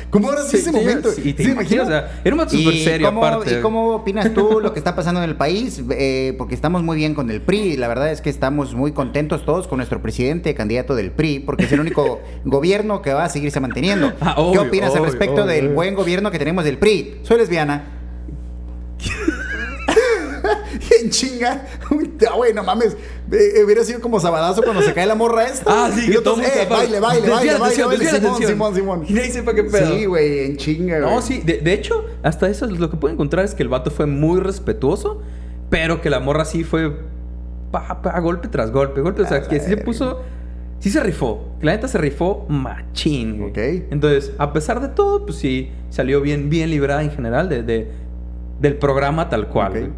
[0.09, 1.11] ¿Cómo ahora sí, ese momento?
[1.12, 3.59] Sí, te ¿Sí, imaginas, o sea, era un súper ¿Y serio cómo, aparte.
[3.59, 5.83] ¿Y cómo opinas tú lo que está pasando en el país?
[5.90, 7.76] Eh, porque estamos muy bien con el PRI.
[7.76, 11.64] La verdad es que estamos muy contentos todos con nuestro presidente, candidato del PRI, porque
[11.64, 14.14] es el único gobierno que va a seguirse manteniendo.
[14.22, 15.74] Ah, ¿Qué obvio, opinas al respecto obvio, del obvio.
[15.74, 17.20] buen gobierno que tenemos del PRI?
[17.24, 17.85] Soy lesbiana.
[21.02, 21.66] en chinga.
[22.30, 22.96] Ah, güey, no mames.
[23.30, 25.64] Eh, hubiera sido como sabadazo cuando se cae la morra esta.
[25.86, 28.50] Ah, sí, y que todo eh, baile, baile, Desvía baile, baile, atención, Simón, atención.
[28.50, 29.04] Simón, Simón.
[29.08, 29.96] Y nadie sepa qué pedo.
[29.96, 31.14] Sí, güey, en chinga, güey.
[31.14, 33.90] No, sí, de, de hecho, hasta eso lo que puedo encontrar es que el vato
[33.90, 35.20] fue muy respetuoso,
[35.70, 36.96] pero que la morra sí fue
[37.70, 39.22] pa, pa, golpe tras golpe, golpe.
[39.22, 40.22] O sea, que sí se puso.
[40.80, 41.56] Sí se rifó.
[41.60, 43.50] La neta se rifó machín, güey.
[43.50, 43.58] Ok.
[43.90, 47.88] Entonces, a pesar de todo, pues sí, salió bien, bien librada en general de, de-
[48.60, 49.72] del programa tal cual.
[49.72, 49.90] Ok.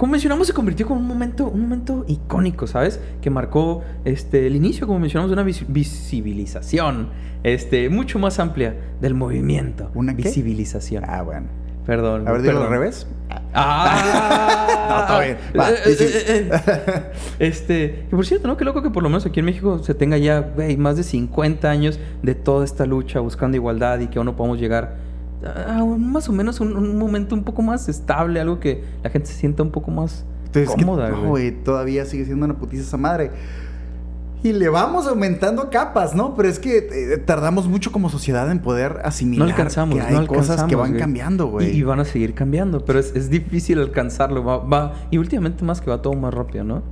[0.00, 2.98] Como mencionamos, se convirtió como un momento, un momento icónico, ¿sabes?
[3.20, 7.08] Que marcó este, el inicio, como mencionamos, de una vis- visibilización
[7.42, 9.90] este, mucho más amplia del movimiento.
[9.94, 10.22] ¿Una qué?
[10.22, 11.04] Visibilización.
[11.06, 11.48] Ah, bueno.
[11.84, 12.26] Perdón.
[12.26, 12.62] A ver, perdón.
[12.62, 13.06] al revés.
[13.52, 15.36] Ah, No, está bien.
[15.58, 17.02] Va, Eh, eh, eh.
[17.38, 18.56] Este, que por cierto, ¿no?
[18.56, 21.02] Qué loco que por lo menos aquí en México se tenga ya, güey, más de
[21.02, 24.96] 50 años de toda esta lucha buscando igualdad y que aún no podamos llegar
[25.44, 29.10] a un- más o menos un, un momento un poco más estable, algo que la
[29.10, 31.28] gente se sienta un poco más Entonces, es que, cómoda, no, güey.
[31.28, 33.30] güey, todavía sigue siendo una putiza esa madre.
[34.42, 36.34] Y le vamos aumentando capas, ¿no?
[36.34, 40.14] Pero es que eh, tardamos mucho como sociedad en poder asimilar No alcanzamos, que hay
[40.14, 41.00] no cosas que alcanzamos, van güey.
[41.00, 41.76] cambiando, Y, güey.
[41.76, 44.42] y van a seguir cambiando, pero es, es difícil alcanzarlo.
[44.42, 46.82] Va, va- y últimamente más que va todo más rápido, ¿no?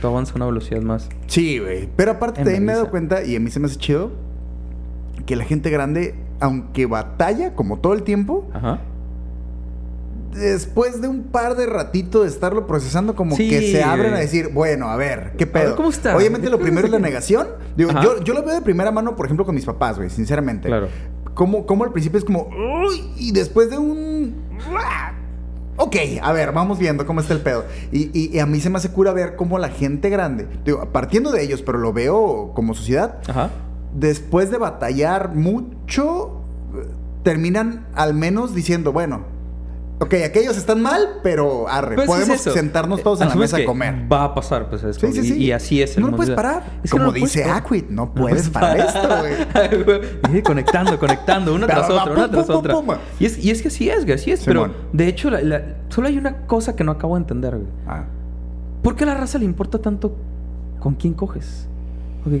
[0.00, 1.10] Todo avanza a una velocidad más.
[1.26, 1.90] Sí, güey.
[1.94, 4.10] Pero aparte también me he dado cuenta, y a mí se me hace chido,
[5.26, 8.80] que la gente grande, aunque batalla como todo el tiempo, Ajá.
[10.32, 14.16] después de un par de ratito de estarlo procesando, como Sí, que se abren a
[14.16, 14.22] güey.
[14.22, 15.76] decir, bueno, a ver, ¿qué ver, pedo?
[15.76, 16.16] ¿cómo está?
[16.16, 17.46] Obviamente ¿Qué lo primero es la negación.
[17.76, 18.02] Digo, Ajá.
[18.02, 20.68] yo, yo lo veo de primera mano, por ejemplo, con mis papás, güey, sinceramente.
[20.68, 20.88] Claro.
[21.34, 24.34] Como, como al principio es como, "Uy", y después de un...
[25.76, 27.64] Ok, a ver, vamos viendo cómo está el pedo.
[27.90, 30.88] Y, y- y a mí se me hace cura ver cómo la gente grande, digo,
[30.92, 33.50] partiendo de ellos, pero lo veo como sociedad, Ajá.
[33.94, 36.42] Después de batallar mucho,
[37.22, 39.22] terminan al menos diciendo, bueno,
[40.00, 43.64] ok, aquellos están mal, pero arre, Pues, podemos es sentarnos todos en la mesa a
[43.64, 44.12] comer.
[44.12, 45.42] Va a pasar, pues es Sí, sí, y- sí.
[45.44, 45.96] Y, así es.
[45.96, 46.64] el No lo puedes parar.
[46.82, 47.44] es que Como no dice.
[47.50, 49.08] Aquid, no puedes parar esto,
[50.28, 50.42] güey.
[50.42, 52.74] conectando, conectando, una tras otra, una tras otra.
[53.18, 54.40] Y es, y es que así es, güey, así es.
[54.40, 54.72] Simón.
[54.72, 57.68] Pero de hecho, la- la- solo hay una cosa que no acabo de entender, güey.
[57.86, 58.04] Ah,
[58.82, 60.14] ¿Por qué a la raza le importa tanto
[60.80, 61.68] con quién coges?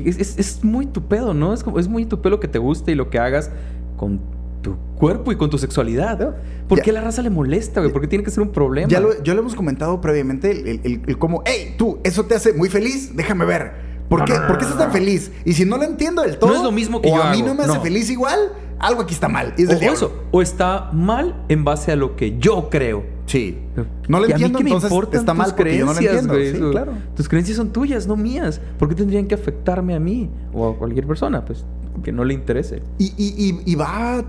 [0.04, 1.52] Es, es- es muy tu pedo, ¿no?
[1.54, 3.50] Es, como, es muy tu pedo lo que te guste y lo que hagas
[3.96, 4.20] con
[4.62, 6.18] tu cuerpo y con tu sexualidad.
[6.18, 6.34] No,
[6.68, 6.84] ¿Por ya.
[6.84, 7.92] qué la raza le molesta, güey?
[7.92, 8.88] ¿Por qué tiene que ser un problema?
[8.88, 12.24] Ya lo, ya lo hemos comentado previamente, el, el- el- el cómo, hey, tú, eso
[12.24, 13.72] te hace muy feliz, déjame ver.
[14.08, 14.94] ¿Por No, qué, no, no, ¿por qué no, estás tan no.
[14.94, 15.32] feliz?
[15.44, 17.42] Y si no lo entiendo del todo, es lo mismo que o yo a mí
[17.42, 17.80] no me hace no.
[17.82, 18.38] feliz igual,
[18.78, 19.54] algo aquí está mal.
[19.56, 23.02] es o eso, o está mal en base a lo que yo creo.
[23.26, 23.58] Sí.
[24.08, 25.92] No lo ¿Y a mí entiendo, me entonces importan está tus mal porque yo no
[25.94, 26.34] creencias, entiendo.
[26.34, 26.52] güey?
[26.52, 26.92] Sí, claro.
[27.16, 28.60] Tus creencias son tuyas, no mías.
[28.78, 31.44] ¿Por qué tendrían que afectarme a mí o a cualquier persona?
[31.44, 31.64] Pues
[32.02, 32.82] que no le interese.
[32.98, 34.22] Y, y- y- y va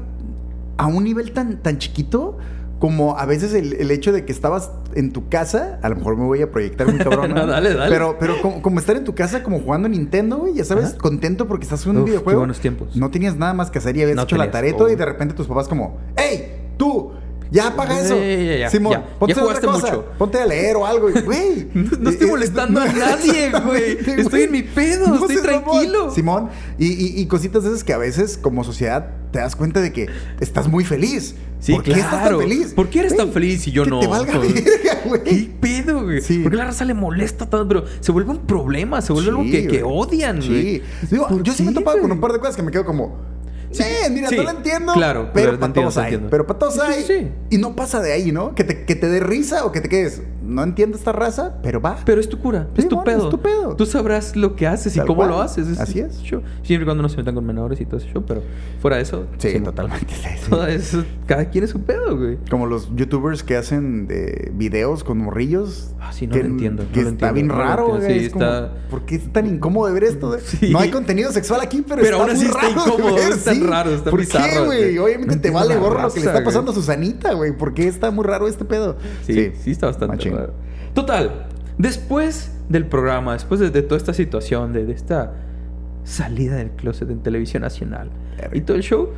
[0.77, 2.38] a un nivel tan, tan chiquito
[2.79, 6.17] como a veces el, el hecho de que estabas en tu casa, a lo mejor
[6.17, 7.31] me voy a proyectar muy cabrón.
[7.34, 7.89] No, dale, dale.
[7.91, 10.97] Pero, pero como, como estar en tu casa como jugando Nintendo, güey, ya sabes, Ajá.
[10.97, 12.31] contento porque estás en un videojuego.
[12.31, 12.95] qué buenos tiempos.
[12.95, 14.89] No tenías nada más que hacer y habías No hecho la tenías, tarea y todo,
[14.89, 14.97] y oh.
[14.97, 16.51] de repente tus papás como, ¡Ey!
[16.77, 17.12] ¡Tú!
[17.51, 18.15] ¡Ya apaga eso!
[18.19, 19.95] Ya, ya, ya, Simón, ponte hacer otra jugaste cosa.
[19.97, 20.05] mucho.
[20.17, 21.67] Ponte a leer o algo, güey.
[21.75, 23.97] No, no estoy eh, molestando a nadie, güey.
[24.19, 26.12] Estoy en mi pedo, estoy tranquilo.
[26.12, 29.81] Simón, y, y- y cositas de esas que a veces como sociedad te das cuenta
[29.81, 30.08] de que
[30.39, 31.36] estás muy feliz.
[31.60, 32.73] Sí, ¿Por qué estás tan feliz?
[32.73, 33.99] ¿Por qué eres Güey, tan feliz y yo que no?
[33.99, 35.45] te valga verga, ¿Qué güey.
[35.60, 36.21] pedo, güey?
[36.21, 36.39] Sí.
[36.39, 37.67] ¿Por qué la raza le molesta tanto?
[37.67, 40.77] Pero se vuelve un problema, se vuelve algo que, odian, güey.
[40.77, 40.81] Sí.
[41.12, 42.71] Digo, ¿Por yo sí me he qué, topado con un par de cosas que me
[42.71, 43.35] quedo como.
[43.77, 44.93] Sí, mira, sí, no lo entiendo.
[44.93, 46.17] claro, pero para entiendo, todos hay.
[46.29, 47.03] Pero para todos Sí, hay.
[47.03, 47.31] sí, sí.
[47.49, 48.55] Y no pasa de ahí, ¿no?
[48.55, 50.21] Que te, que te dé risa o que te quedes.
[50.45, 51.97] No entiendo esta raza, pero va.
[52.05, 53.23] Pero es tu cura, Sí, es tu bueno, pedo.
[53.25, 53.75] es tu pedo.
[53.75, 55.29] Tú sabrás lo que haces y cómo cual.
[55.29, 55.79] lo haces.
[55.79, 56.21] Así es.
[56.21, 56.41] show.
[56.63, 58.41] Siempre y cuando no se metan con menores y todo show, pero
[58.81, 59.25] fuera de eso.
[59.38, 60.13] sí, sí, totalmente.
[60.13, 60.49] sí, sí.
[60.49, 62.38] Todo eso, cada quien es su pedo, güey.
[62.49, 65.89] Como los youtubers que hacen de videos con morrillos.
[65.99, 68.19] Ah, sí, no que, lo entiendo, no Que lo está entiendo, bien no raro, güey.
[68.19, 70.38] Sí, es como, está- ¿Por qué es tan incómodo de ver esto?
[70.69, 73.31] No hay contenido sexual aquí, pero, Pero está aún así muy está raro incómodo, ver,
[73.31, 73.60] está sí.
[73.63, 74.97] raro, está ¿Por bizarro, qué, güey?
[74.99, 77.51] Obviamente te vale gorro lo que le está pasando a Susanita, güey.
[77.58, 78.97] ¿Por qué está muy raro este pedo?
[79.25, 80.17] Sí, sí, está bastante.
[80.95, 81.45] Total,
[81.77, 85.34] después del programa, después de, de toda esta situación, de, de esta
[86.03, 88.10] salida del closet en televisión nacional
[88.53, 89.10] y todo el show,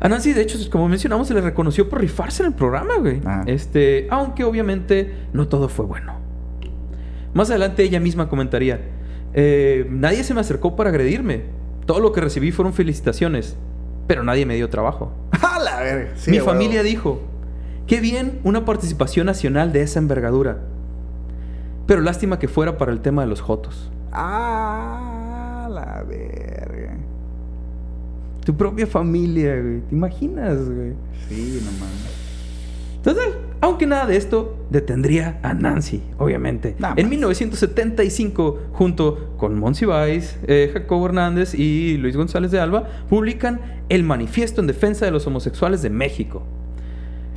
[0.00, 3.20] a Nancy, de hecho, como mencionamos, se le reconoció por rifarse en el programa, güey.
[3.26, 3.44] Ah.
[3.46, 6.14] Este, aunque obviamente no todo fue bueno.
[7.34, 8.80] Más adelante ella misma comentaría,
[9.34, 11.42] "Eh, nadie se me acercó para agredirme.
[11.86, 13.56] Todo lo que recibí fueron felicitaciones.
[14.06, 15.12] pero nadie me dio trabajo.
[15.40, 16.10] A la verga.
[16.16, 16.50] Sí, Mi huevo.
[16.50, 17.20] familia dijo,
[17.86, 20.58] qué bien una participación nacional de esa envergadura.
[21.90, 23.90] Pero lástima que fuera para el tema de los jotos.
[24.12, 26.96] Ah, la verga.
[28.44, 29.80] Tu propia familia, güey.
[29.80, 30.92] ¿Te imaginas, güey?
[31.28, 33.02] Sí, no mames.
[33.02, 36.76] Total, aunque nada de esto detendría a Nancy, obviamente.
[36.78, 37.10] Nada en más.
[37.10, 44.60] 1975, junto con Monsiváis, eh, Jacobo Hernández y Luis González de Alba, publican el Manifiesto
[44.60, 46.44] en Defensa de los Homosexuales de México.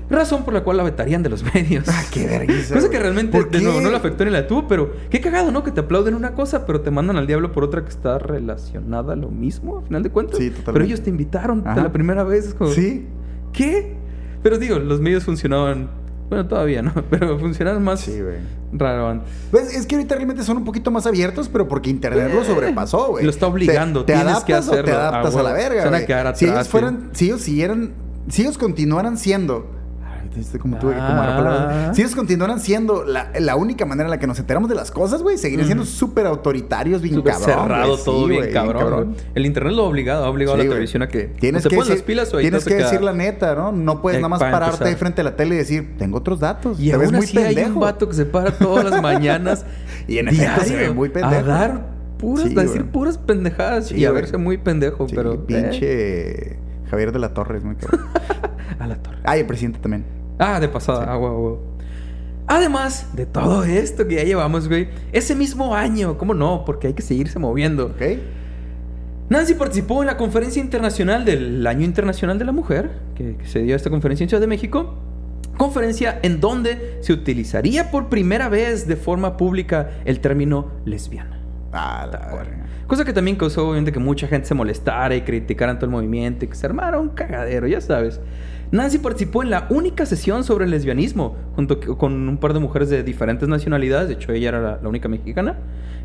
[0.10, 1.86] Razón por la cual la vetarían de los medios.
[1.88, 4.68] Ah, qué vergüenza, Cosa que realmente, ¿Por de nuevo, no le afectó ni la tuvo,
[4.68, 5.64] pero qué cagado, ¿no?
[5.64, 9.14] Que te aplauden una cosa, pero te mandan al diablo por otra que está relacionada
[9.14, 10.38] a lo mismo, a final de cuentas.
[10.38, 10.74] Sí, totalmente.
[10.74, 11.82] Pero ellos te invitaron Ajá.
[11.84, 12.54] la primera vez.
[12.54, 13.08] como, Sí.
[13.54, 13.96] ¿Qué?
[14.42, 15.90] Pero digo, los medios funcionaban.
[16.30, 18.38] Bueno, todavía no, pero funcionaban más Sí, güey.
[18.72, 19.30] raro antes.
[19.52, 22.46] Pues es que ahorita realmente son un poquito más abiertos, pero porque Internet lo Eh,
[22.46, 23.24] sobrepasó, güey.
[23.24, 25.00] lo está obligando, Te, te tienes que adaptas o te hacerlo.
[25.00, 27.94] adaptas Ah, a la verga, Se van a Si ellos fueran, si ellos siguieran,
[28.30, 29.70] si ellos continuaran siendo
[30.60, 31.08] Como tuve que Ah.
[31.08, 31.96] palabras.
[31.96, 34.92] Si ellos continuaran siendo la, la única manera en la que nos enteramos de las
[34.92, 37.50] cosas, güey, seguirían siendo súper autoritarios, bien Súper cabrón.
[37.50, 37.98] cerrado.
[37.98, 39.06] Sí, todo, bien cabrón.
[39.14, 39.18] güey.
[39.36, 41.70] El internet lo ha obligado, ha obligado Sí, a la televisión a que Tienes o
[41.70, 43.72] te que pones decir, las pilas o ahí tienes que decir la neta, ¿no?
[43.72, 46.18] No puedes Eh, nada más para pararte ahí frente a la tele y decir, tengo
[46.18, 46.80] otros datos.
[46.80, 47.74] Y te ves aún muy así hay pendejo.
[47.76, 49.66] un vato que se para todas las mañanas
[50.08, 51.36] Y en efecto se ve muy pendejo.
[51.36, 51.86] A dar
[52.18, 55.34] puras, Sí, a decir puras pendejadas y a verse muy pendejo, pero...
[55.34, 56.58] eh, pinche
[56.90, 58.02] Javier de la Torre, es muy cabrón.
[58.80, 59.18] a la torre.
[59.24, 60.06] Ah, y el presidente también.
[60.40, 61.04] Ah, de pasada.
[61.04, 61.10] Sí.
[61.10, 61.60] Ah, huevo, huevo.
[62.48, 66.66] Además de todo esto que ya llevamos, güey, ese mismo año, ¿cómo no?
[66.66, 67.88] Porque hay que seguirse moviendo.
[67.88, 68.02] ¿Ok?
[69.30, 73.60] Nancy participó en la Conferencia Internacional del Año Internacional de la Mujer, que, que se
[73.60, 74.96] dio esta conferencia en Ciudad de México.
[75.58, 81.40] Conferencia en donde se utilizaría por primera vez de forma pública el término lesbiana.
[81.72, 82.46] Ah, la.
[82.88, 86.46] Cosa que también causó obviamente que mucha gente se molestara y criticaran todo el movimiento
[86.46, 88.20] y que se armara un cagadero, ya sabes.
[88.74, 92.90] Nancy participó en la única sesión sobre el lesbianismo, junto con un par de mujeres
[92.90, 95.58] de diferentes nacionalidades, de hecho ella era la, la única mexicana.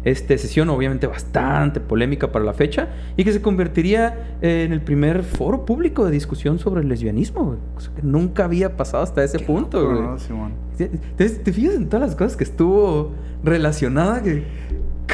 [0.04, 5.24] Este, sesión obviamente bastante polémica para la fecha y que se convertiría en el primer
[5.24, 9.81] foro público de discusión sobre el lesbianismo, cosa que nunca había pasado hasta ese punto.
[9.81, 10.02] loco, güey.
[10.07, 10.52] ¿no, Simón?
[10.76, 13.11] ¿Te, te- te fijas en todas las cosas que estuvo
[13.42, 14.22] relacionada?
[14.22, 14.44] Que,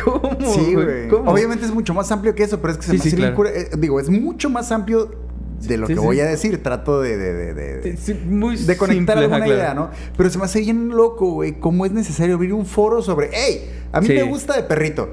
[0.05, 0.37] ¿Cómo?
[0.45, 1.09] Sí, güey.
[1.09, 1.31] ¿Cómo?
[1.31, 3.47] Obviamente es mucho más amplio que eso, pero es que se Sí, me hace claro.
[3.49, 5.15] eh, digo, es mucho más amplio
[5.61, 6.05] de lo Sí, que sí.
[6.07, 6.63] voy a decir.
[6.63, 9.91] Trato de, de, de, de- Sí, muy de conectar alguna idea, ¿no?
[10.17, 13.71] Pero se me hace bien loco, güey, cómo es necesario abrir un foro sobre, hey,
[13.93, 15.09] a mí me gusta de perrito.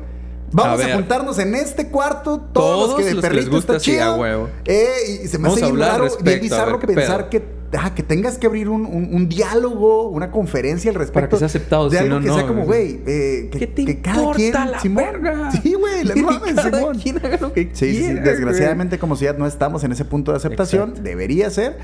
[0.54, 3.84] Vamos A juntarnos en este cuarto, todos, los que de que les perrito gusta, está
[3.84, 4.49] chido.
[4.65, 7.30] Eh, y se me Vamos hace bien raro, bien bizarro pensar pedo.
[7.30, 11.31] que, ah, que tengas que abrir un, un- un diálogo, una conferencia al respecto.
[11.31, 12.99] que sea aceptado, De si algo no, que no, sea como, güey.
[13.07, 15.03] eh, que, ¿Qué te que cada quien, la Simón.
[15.03, 15.51] verga?
[15.63, 16.97] Sí, güey, la mames, cada Simón.
[16.99, 18.13] quien haga lo que Sí, sí, sí.
[18.13, 20.89] Desgraciadamente, como sociedad no estamos en ese punto de aceptación.
[20.89, 21.01] Exacto.
[21.03, 21.77] Debería ser.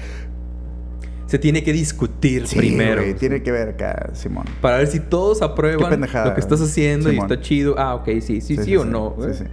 [1.25, 3.01] Se tiene que discutir Sí, primero.
[3.19, 4.45] tiene que ver acá, Simón.
[4.61, 7.27] Para ver si todos aprueban lo que estás haciendo Simón.
[7.29, 7.75] y está chido.
[7.77, 9.15] Ah, ok, sí, sí, sí, o no.
[9.19, 9.43] Sí, sí.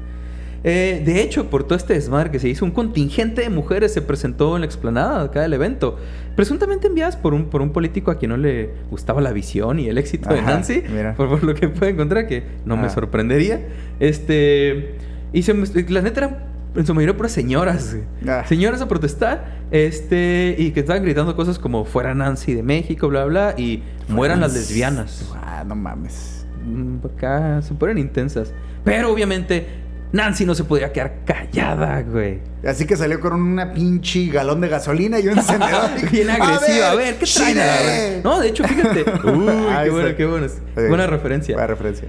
[0.66, 4.00] Eh, de hecho, por todo este desmadre que se hizo, un contingente de mujeres se
[4.00, 5.98] presentó en la explanada acá del evento,
[6.36, 9.88] presuntamente enviadas por un, por un político a quien no le gustaba la visión y
[9.88, 10.82] el éxito de Nancy,
[11.18, 12.94] por, por lo que puede encontrar, que no me Ajá.
[12.94, 13.60] sorprendería.
[14.00, 14.94] Este,
[15.34, 17.94] y se, la neta eran en su mayoría puras señoras.
[18.26, 18.44] Ah.
[18.46, 23.26] señoras a protestar, este, y que estaban gritando cosas como fuera Nancy de México, bla,
[23.26, 25.30] bla, y mueran las lesbianas.
[25.34, 26.46] Ah, no mames.
[26.64, 28.52] Mm, Acá se ponen intensas.
[28.82, 29.66] Pero obviamente
[30.12, 32.40] Nancy no se podía quedar callada, güey.
[32.66, 35.90] Así que salió con una pinche galón de gasolina y un encendedor.
[36.12, 36.90] Bien agresiva.
[36.90, 37.54] A ver, ¿qué a Chile.
[37.54, 38.20] verga?
[38.22, 39.04] No, de hecho, fíjate.
[39.28, 40.48] Uy, Ahí qué bueno, qué bueno.
[40.48, 40.60] Sí.
[40.88, 41.54] Buena referencia.
[41.54, 42.08] Buena referencia.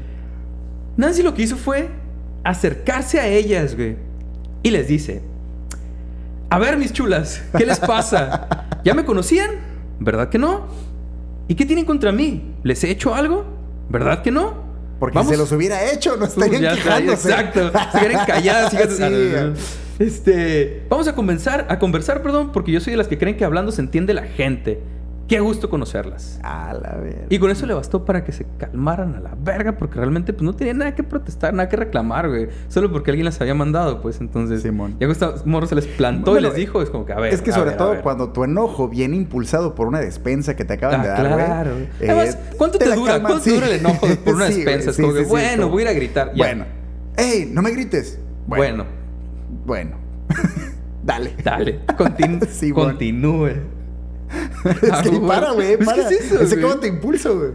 [0.97, 1.89] Nancy lo que hizo fue
[2.43, 3.97] acercarse a ellas, güey.
[4.61, 5.23] Y les dice:
[6.51, 8.47] A ver, mis chulas, ¿qué les pasa?
[8.83, 9.49] ¿Ya me conocían?
[9.99, 10.67] ¿Verdad que no?
[11.47, 12.55] ¿Y qué tienen contra mí?
[12.63, 13.45] ¿Les he hecho algo?
[13.89, 14.64] ¿Verdad que no?
[14.99, 15.31] Porque Vamos.
[15.31, 17.29] se los hubiera hecho, no Uh, estarían está, quejándose.
[17.29, 17.71] Exacto.
[17.99, 18.73] Quieren calladas.
[18.73, 19.75] Sí.
[19.99, 23.45] Este, vamos a conversar, a conversar, perdón, porque yo soy de las que creen que
[23.45, 24.79] hablando se entiende la gente.
[25.27, 26.39] Qué gusto conocerlas.
[26.43, 27.25] A la verga.
[27.29, 30.43] Y con eso le bastó para que se calmaran a la verga, porque realmente pues
[30.43, 32.49] no tenían nada que protestar, nada que reclamar, güey.
[32.67, 34.61] Solo porque alguien las había mandado, pues entonces.
[34.61, 34.97] Simón.
[34.99, 37.33] Ya esta morro se les plantó Bueno, y les dijo, es como que a ver.
[37.33, 40.73] es que sobre ver, todo cuando tu enojo viene impulsado por una despensa que te
[40.73, 41.45] acaban Ah, de dar, güey.
[41.45, 41.71] claro.
[41.79, 43.19] eh, Además, ¿cuánto te, dura?
[43.19, 43.49] ¿Cuánto sí.
[43.49, 44.91] dura el enojo por una Sí, despensa?
[44.91, 46.27] Es como que, bueno, como- voy a ir a gritar.
[46.35, 46.45] Ya.
[46.45, 46.65] Bueno.
[47.17, 47.49] ¡Ey!
[47.51, 48.19] No me grites.
[48.45, 48.85] Bueno,
[49.65, 49.97] Bueno.
[51.03, 51.33] Dale.
[51.43, 51.79] dale.
[51.97, 52.39] continu-
[52.73, 52.89] bueno.
[52.91, 53.49] continúe.
[54.81, 55.27] es Ah, que ni güey.
[55.27, 55.71] para, güey.
[55.73, 56.09] Es que para.
[56.09, 57.51] es eso, Ese cómo te impulso, güey.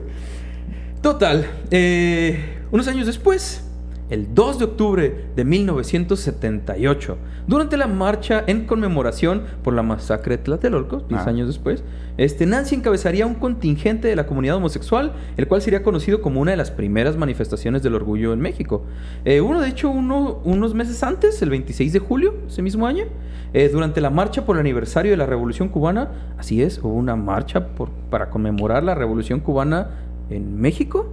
[1.02, 3.62] Total, eh, unos años después,
[4.10, 10.42] el 2 de octubre de 1978, durante la marcha en conmemoración por la masacre de
[10.42, 11.30] Tlatelolco, 10 Ah.
[11.30, 11.82] años después,
[12.18, 16.50] este, Nancy encabezaría un contingente de la comunidad homosexual, el cual sería conocido como una
[16.50, 18.84] de las primeras manifestaciones del orgullo en México.
[19.24, 23.04] Eh, uno, de hecho, uno, unos meses antes, el 26 de julio, ese mismo año,
[23.52, 27.16] eh, durante la marcha por el aniversario de la Revolución Cubana, así es, hubo una
[27.16, 29.90] marcha por, para conmemorar la Revolución Cubana
[30.28, 31.12] en México.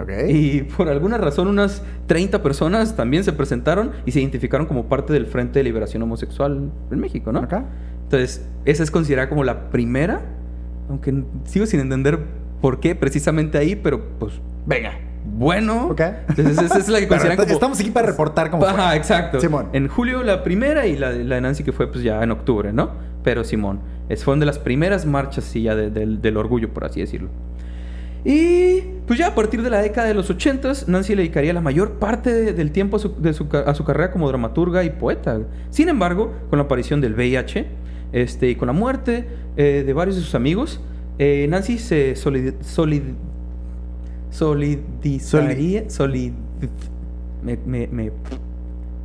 [0.00, 0.10] Ok.
[0.28, 5.12] Y por alguna razón unas 30 personas también se presentaron y se identificaron como parte
[5.12, 7.40] del Frente de Liberación Homosexual en México, ¿no?
[7.40, 7.64] Acá.
[8.04, 10.22] Entonces, esa es considerada como la primera,
[10.88, 12.18] aunque sigo sin entender
[12.60, 14.34] por qué precisamente ahí, pero pues
[14.66, 14.92] venga,
[15.36, 15.86] bueno.
[15.88, 16.00] Ok.
[16.28, 17.50] Entonces, esa es la que consideran como...
[17.52, 18.96] Estamos aquí para reportar cómo Ajá, fue.
[18.96, 19.40] exacto.
[19.40, 19.68] Simón.
[19.72, 22.72] En julio la primera y la, la de Nancy que fue pues ya en octubre,
[22.72, 22.90] ¿no?
[23.22, 26.84] Pero Simón, es, fueron de las primeras marchas sí, ya de- del- del orgullo, por
[26.84, 27.28] así decirlo.
[28.24, 31.60] Y pues ya a partir de la década de los 80 Nancy le dedicaría la
[31.60, 34.90] mayor parte de- del tiempo a su, de su a su carrera como dramaturga y
[34.90, 35.40] poeta.
[35.70, 37.66] Sin embargo, con la aparición del VIH
[38.12, 40.80] este, y con la muerte eh, de varios de sus amigos,
[41.18, 43.14] eh, Nancy se solid, solid-
[44.30, 45.88] solidizaría...
[45.90, 46.32] solid-
[47.42, 48.10] me, me, me,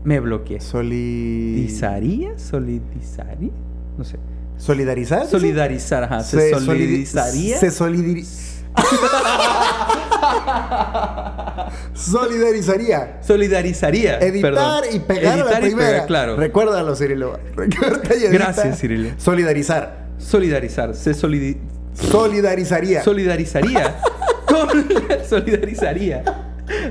[0.04, 0.62] me bloqueé.
[0.62, 1.56] Soli...
[1.68, 2.38] ¿Solidizaría?
[2.40, 3.50] ¿Solidizaría?
[3.98, 4.18] No sé.
[4.58, 5.26] ¿Solidarizar?
[5.28, 6.22] Solidarizar, ajá.
[6.24, 7.58] ¿Se, solidi- solidarizaría?
[7.58, 8.59] Se solidarizaría.
[11.94, 13.20] Solidarizaría.
[13.22, 14.20] Solidarizaría.
[14.20, 14.84] Editar perdón.
[14.94, 15.90] y pegar a la Editar y primera.
[15.90, 16.36] pegar, claro.
[16.38, 17.40] Recuérdalo, Cirilo.
[18.32, 19.10] Gracias, Cirilo.
[19.18, 20.08] Solidarizar.
[20.18, 20.96] Solidarizar.
[20.96, 21.58] Se solidi-
[21.94, 23.04] Solidarizaría.
[23.04, 24.00] solidarizaría.
[25.30, 26.24] solidarizaría.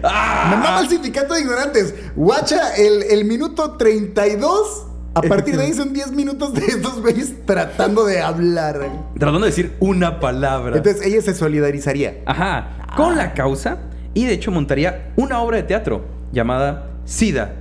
[0.03, 0.47] ¡Ah!
[0.51, 1.95] Me mama el sindicato de ignorantes.
[2.17, 4.87] Guacha, el, el minuto 32.
[5.19, 8.79] A partir de ahí son 10 minutos de estos güeyes tratando de hablar.
[9.19, 10.77] Tratando de decir una palabra.
[10.77, 12.23] Entonces ella se solidarizaría.
[12.27, 13.79] Ajá, con la causa
[14.15, 17.55] y de hecho montaría una obra de teatro llamada SIDA,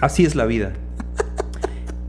[0.00, 0.72] así es la vida.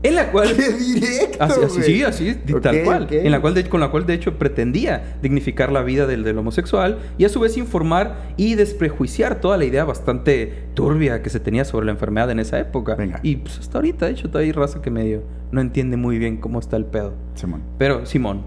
[0.02, 0.48] En la cual...
[0.56, 1.38] ¡Qué directo!
[1.42, 3.06] Así, así, sí, así, tal cual.
[3.10, 6.36] En la cual de- con la cual, de hecho, pretendía dignificar la vida del, del
[6.38, 11.38] homosexual y a su vez informar y desprejuiciar toda la idea bastante turbia que se
[11.40, 12.94] tenía sobre la enfermedad en esa época.
[12.96, 13.20] Venga.
[13.22, 16.38] Y pues hasta ahorita, de hecho, todavía hay raza que medio no entiende muy bien
[16.38, 17.14] cómo está el pedo.
[17.34, 17.62] Simón.
[17.78, 18.42] Pero, Simón,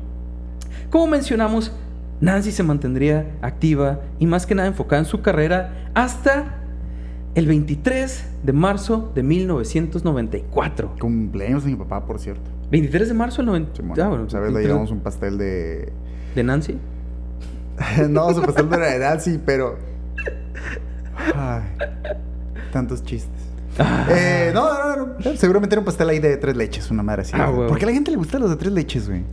[0.90, 1.72] como mencionamos,
[2.22, 6.62] Nancy se mantendría activa y más que nada enfocada en su carrera hasta
[7.36, 10.96] el 23 de marzo de 1994.
[11.00, 12.50] Cumpleaños de mi papá, por cierto.
[12.72, 13.76] 23 de marzo del 90.
[13.76, 14.02] Simón.
[14.02, 14.48] Ah, bueno, ¿Sabes?
[14.48, 15.92] Le 23 llevamos un pastel de.
[16.34, 16.78] ¿De Nancy?
[18.10, 19.78] no, su pastel no era de Nancy, pero.
[21.36, 21.64] Ay,
[22.72, 23.30] tantos chistes.
[23.78, 24.08] Ah.
[24.10, 25.36] Eh, no, no, no.
[25.36, 27.34] Seguramente era un pastel ahí de tres leches, una madre así.
[27.36, 27.52] Ah.
[27.54, 29.24] ¿Por qué a la gente le gustan los de tres leches, güey?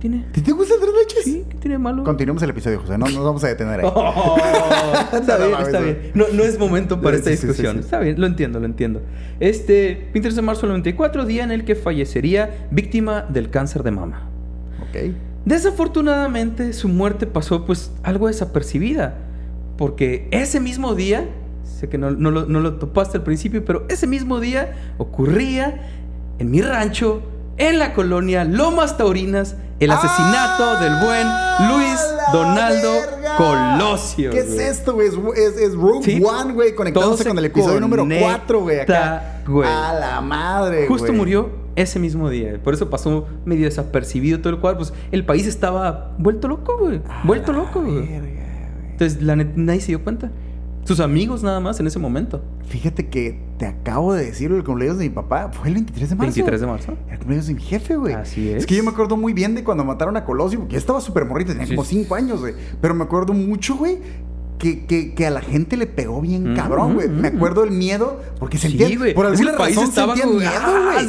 [0.00, 0.26] ¿Qué tiene?
[0.32, 1.24] ¿Te, te gustan tres leches?
[1.24, 2.04] Sí, ¿qué tiene malo?
[2.04, 2.96] Continuemos el episodio, José.
[2.98, 3.86] No nos vamos a detener ahí.
[3.94, 4.36] Oh,
[5.12, 6.10] está bien, está bien.
[6.14, 7.74] No, no es momento para Sí, esta sí, discusión.
[7.76, 7.80] sí.
[7.80, 9.02] Está bien, lo entiendo, lo entiendo.
[9.40, 13.90] Este, 23 de marzo del 94, día en el que fallecería víctima del cáncer de
[13.90, 14.28] mama.
[14.88, 15.12] Ok.
[15.44, 19.14] Desafortunadamente, su muerte pasó pues algo desapercibida.
[19.76, 21.28] Porque ese mismo día,
[21.64, 25.88] sé que no, no lo, no lo topaste al principio, pero ese mismo día ocurría
[26.38, 27.22] en mi rancho,
[27.58, 32.00] en la colonia Lomas Taurinas, el asesinato ¡Ah, del buen Luis
[32.32, 33.36] Donaldo verga!
[33.36, 34.30] Colosio.
[34.30, 35.08] ¿Qué es esto, güey?
[35.08, 36.22] Es, es, es Rogue Sí.
[36.24, 39.42] One, güey, conectándose con el episodio número conecta, 4, güey, acá.
[39.46, 39.68] güey.
[39.68, 41.18] A la madre, Justo güey.
[41.18, 42.58] murió ese mismo día.
[42.62, 44.78] Por eso pasó medio desapercibido todo el cuadro.
[44.78, 47.00] Pues el país estaba vuelto loco, güey.
[47.24, 48.00] Vuelto loco, güey.
[48.00, 48.38] verga, güey.
[48.92, 50.30] Entonces, la net- nadie se dio cuenta.
[50.88, 52.42] Sus amigos nada más en ese momento.
[52.66, 55.50] Fíjate que te acabo de decir el cumpleaños de mi papá.
[55.52, 56.32] Fue el 23 de marzo.
[56.34, 56.92] 23 de marzo.
[57.04, 58.14] Era el cumpleaños de mi jefe, güey.
[58.14, 58.56] Así es.
[58.56, 61.02] Es que yo me acuerdo muy bien de cuando mataron a Colosio, porque yo estaba
[61.02, 61.96] súper morrito, tenía Sí, como sí.
[62.02, 62.54] 5 años, güey.
[62.80, 63.98] Pero me acuerdo mucho, güey,
[64.58, 67.08] que, que, que a la gente le pegó bien Mm, cabrón, güey.
[67.08, 67.36] mm, Me mm.
[67.36, 69.14] acuerdo el miedo, porque Sí, sentía, güey.
[69.14, 71.08] por alguna el país razón estaba sentía miedo, güey.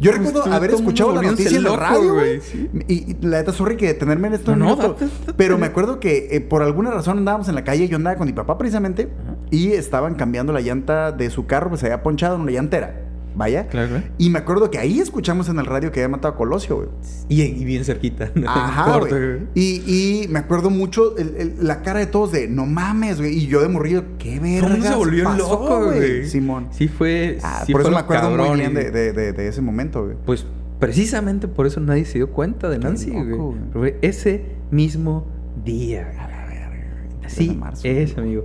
[0.00, 2.70] Yo recuerdo Estuvo haber escuchado la noticia en loco, radio, güey, sí.
[2.88, 4.88] Y, y la neta, sorry que detenerme en esto No, no, minuto.
[4.94, 5.34] date, date.
[5.36, 8.26] Pero me acuerdo que eh, por alguna razón andábamos en la calle, yo andaba con
[8.26, 9.36] mi papá precisamente, Ajá.
[9.50, 12.94] y estaban cambiando la llanta de su carro, pues se había ponchado en una llantera.
[13.34, 13.68] Vaya.
[13.68, 14.04] Claro, claro.
[14.18, 16.88] Y me acuerdo que ahí escuchamos en el radio que había matado a Colosio, güey.
[17.28, 18.30] Y, y bien cerquita.
[18.46, 19.12] Ajá, güey.
[19.54, 19.82] Y,
[20.24, 23.36] y me acuerdo mucho el- el- la cara de todos de no mames, güey.
[23.38, 24.68] Y yo de morrillo, qué verga.
[24.68, 26.26] ¿Cómo se volvió loco, güey?
[26.26, 26.68] Simón.
[26.70, 27.38] Sí fue...
[27.42, 29.48] Ah, sí por fue eso me acuerdo muy cabrón bien y- de, de- de- de
[29.48, 30.16] ese momento, güey.
[30.26, 30.44] Pues
[30.78, 33.94] precisamente por eso nadie se dio cuenta de Nancy, loco, güey.
[34.02, 35.26] ese mismo
[35.64, 36.10] día.
[36.18, 36.80] A la verga, güey.
[37.10, 38.44] 23 de Así marzo, es, amigo.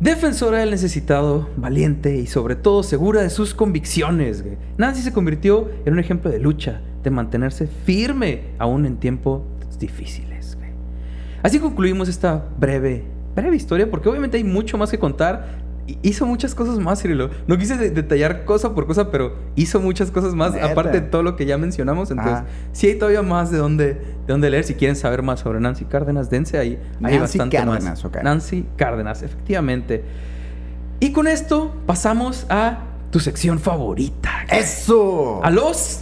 [0.00, 4.44] Defensora del necesitado, valiente y sobre todo segura de sus convicciones.
[4.76, 9.42] Nancy se convirtió en un ejemplo de lucha, de mantenerse firme aún en tiempos
[9.80, 10.56] difíciles.
[11.42, 13.02] Así concluimos esta breve,
[13.34, 15.58] breve historia, porque obviamente hay mucho más que contar
[16.02, 17.30] hizo muchas cosas más, Cirilo.
[17.46, 20.66] No quise de- detallar cosa por cosa, pero hizo muchas cosas más, Neta.
[20.72, 22.10] aparte de todo lo que ya mencionamos.
[22.10, 22.46] Entonces, Ajá.
[22.72, 24.64] sí hay todavía más de dónde, de dónde leer.
[24.64, 26.78] Si quieren saber más sobre Nancy Cárdenas, dense ahí.
[26.96, 28.04] Hay Nancy bastante Cárdenas, más.
[28.04, 28.16] ok.
[28.22, 30.04] Nancy Cárdenas, efectivamente.
[31.00, 32.80] Y con esto pasamos a
[33.10, 34.30] tu sección favorita.
[34.50, 35.40] ¡Eso!
[35.44, 36.00] A los...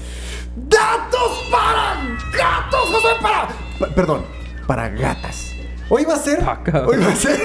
[0.57, 1.97] ¡Datos para
[2.33, 2.81] gatos!
[2.91, 3.49] ¡José, para!
[3.79, 4.23] Pa- perdón,
[4.67, 5.53] para gatas.
[5.89, 6.41] Hoy va a ser.
[6.43, 7.37] Ah, hoy va a ser.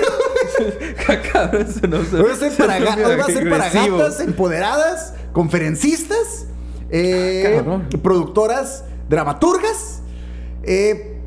[1.34, 3.70] Cabrón, eso no se- Hoy va a ser para, ga- hoy va a ser para
[3.70, 6.48] gatas empoderadas, conferencistas,
[6.90, 7.88] eh, Cabrón.
[8.02, 10.02] productoras, dramaturgas.
[10.64, 11.18] eh,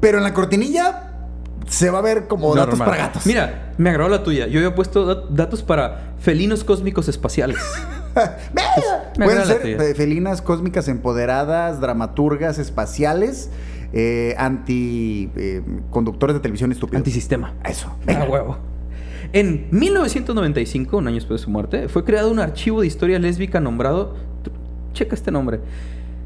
[0.00, 1.02] pero en la cortinilla
[1.66, 2.88] se va a ver como datos Normal.
[2.88, 3.26] para gatos.
[3.26, 4.46] Mira, me agradó la tuya.
[4.46, 7.06] Yo había puesto dat- datos para felinos cósmicos
[9.18, 13.50] me Pueden ser felinas cósmicas empoderadas, dramaturgas espaciales,
[13.92, 16.98] eh, anti eh, conductores de televisión estúpidos.
[16.98, 17.54] Antisistema.
[17.64, 17.88] Eso.
[17.88, 18.24] Ah, venga.
[18.24, 18.58] huevo.
[19.32, 23.60] En 1995, un año después de su muerte, fue creado un archivo de historia lésbica
[23.60, 24.14] nombrado.
[24.92, 25.60] Checa este nombre.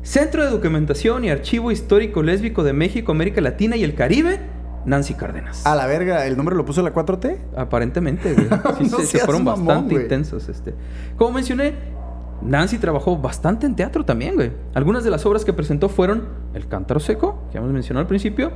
[0.03, 4.39] Centro de Documentación y Archivo Histórico Lésbico de México, América Latina y el Caribe,
[4.87, 5.67] Nancy Cárdenas.
[5.67, 7.37] A la verga, ¿el nombre lo puso la 4T?
[7.57, 8.47] Aparentemente, güey.
[8.79, 10.05] Sí, No se- fueron mamón, bastante güey.
[10.05, 10.49] intensos.
[10.49, 10.75] Este.
[11.17, 11.75] Como mencioné,
[12.43, 14.53] Nancy trabajó bastante en teatro también, güey.
[14.75, 16.25] Algunas de las obras que presentó fueron
[16.55, 18.51] El Cántaro Seco, que hemos mencionado al principio,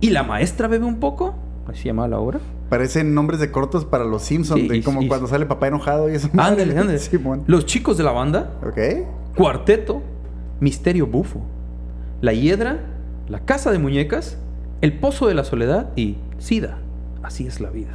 [0.00, 1.34] y La Maestra Bebe un poco,
[1.66, 2.40] así se llamaba la obra.
[2.68, 5.68] Parecen nombres de cortos para los Simpsons, Sí, de y- como y- cuando sale papá
[5.68, 6.28] enojado y eso.
[6.38, 6.98] Ándale, ándale.
[7.00, 7.42] Simón.
[7.46, 8.78] Los Chicos de la Banda, Ok.
[9.36, 10.02] Cuarteto,
[10.60, 11.40] Misterio Bufo,
[12.20, 12.78] La Hiedra,
[13.28, 14.38] La Casa de Muñecas,
[14.80, 16.78] El Pozo de la Soledad y Sida.
[17.22, 17.90] Así es la vida.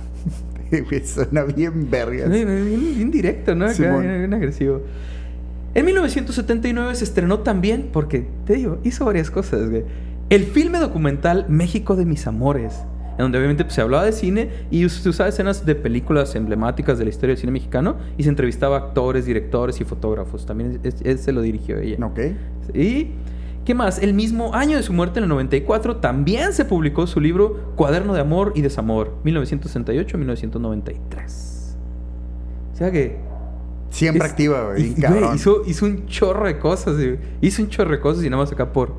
[1.06, 2.30] Suena bien vergas.
[2.30, 3.66] Bien, bien- bien directo, ¿no?
[3.66, 4.82] Acá, bien, bien agresivo.
[5.76, 9.84] En 1979 se estrenó también, porque te digo, hizo varias cosas, güey.
[10.30, 14.50] El filme documental México de mis amores, en donde obviamente pues, se hablaba de cine
[14.72, 18.30] y se usaba escenas de películas emblemáticas de la historia del cine mexicano y se
[18.30, 20.46] entrevistaba a actores, directores y fotógrafos.
[20.46, 22.04] También es- es- se lo dirigió ella.
[22.06, 22.20] Ok.
[22.74, 23.10] Y,
[23.66, 24.02] ¿qué más?
[24.02, 28.14] El mismo año de su muerte, en el 94, también se publicó su libro Cuaderno
[28.14, 31.76] de Amor y Desamor, 1968-1993.
[32.74, 33.35] O sea que...
[33.96, 34.94] Siempre es- activa, güey.
[34.96, 35.36] cabrón.
[35.36, 37.18] hizo, hizo un chorro de cosas, güey.
[37.42, 38.94] Hizo un chorro de cosas y nada más acá por,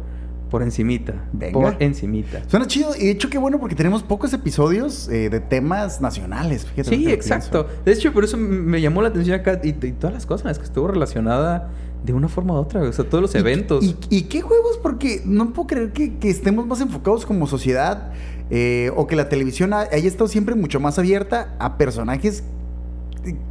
[0.51, 1.15] por encimita.
[1.33, 1.53] Venga.
[1.53, 2.43] Por encimita.
[2.49, 2.95] Suena chido.
[2.97, 6.65] Y de hecho, qué bueno porque tenemos pocos episodios eh, de temas nacionales.
[6.67, 7.67] Fíjate Sí, exacto.
[7.85, 10.49] De hecho, por eso me llamó la atención acá y, y todas las cosas en
[10.49, 11.71] las que estuvo relacionada
[12.05, 12.81] de una forma u otra.
[12.83, 13.85] O sea, todos los ¿Y- eventos.
[13.85, 14.79] Y, y qué juegos?
[14.83, 18.13] Porque no puedo creer que, que estemos más enfocados como sociedad
[18.51, 22.45] eh, o que la televisión ha- haya estado siempre mucho más abierta a personajes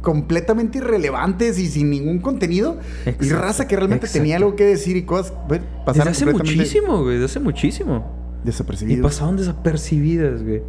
[0.00, 2.78] completamente irrelevantes y sin ningún contenido
[3.20, 4.22] y raza que realmente exacto.
[4.22, 7.14] tenía algo que decir y cosas bueno, Desde pasaron hace muchísimo, güey.
[7.14, 8.40] Desde hace muchísimo.
[8.42, 9.02] Y desapercibidos.
[9.02, 10.62] pasaron desapercibidas, güey.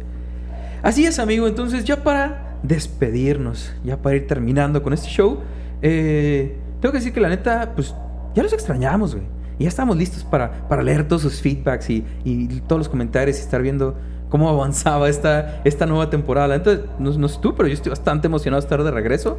[0.82, 1.46] Así es, amigo.
[1.46, 5.38] Entonces, ya para despedirnos, ya para ir terminando con este show,
[5.82, 7.94] eh, tengo que decir que la neta, pues,
[8.34, 9.26] ya los extrañamos, güey.
[9.58, 13.38] Y ya estamos listos para, para leer todos sus feedbacks y, y todos los comentarios
[13.38, 13.96] y estar viendo
[14.28, 16.54] cómo avanzaba esta, esta nueva temporada.
[16.54, 19.38] Entonces, no, no sé tú, pero yo estoy bastante emocionado de estar de regreso.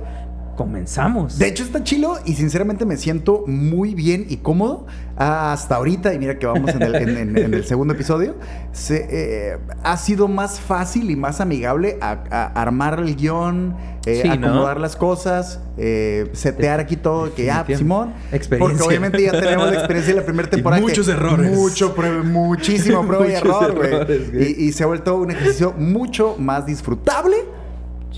[0.59, 1.39] Comenzamos.
[1.39, 6.13] De hecho, está chilo y sinceramente me siento muy bien y cómodo hasta ahorita.
[6.13, 8.35] Y mira que vamos en el, en- en- en el segundo episodio.
[8.73, 13.73] Se, eh, ha sido más fácil y más amigable a, a armar el guion,
[14.05, 14.47] eh, Sí, ¿no?
[14.47, 17.33] acomodar las cosas, eh, setear aquí todo.
[17.33, 17.77] Que ya, Definitivamente.
[17.77, 18.13] Simón.
[18.33, 18.59] Experiencia.
[18.77, 20.81] Porque obviamente ya tenemos la experiencia de la primera Y temporada.
[20.81, 21.55] que- muchos errores.
[21.55, 21.95] Mucho,
[22.25, 24.43] muchísimo prueba y error, güey.
[24.59, 27.37] Y, y se ha vuelto un ejercicio mucho más disfrutable.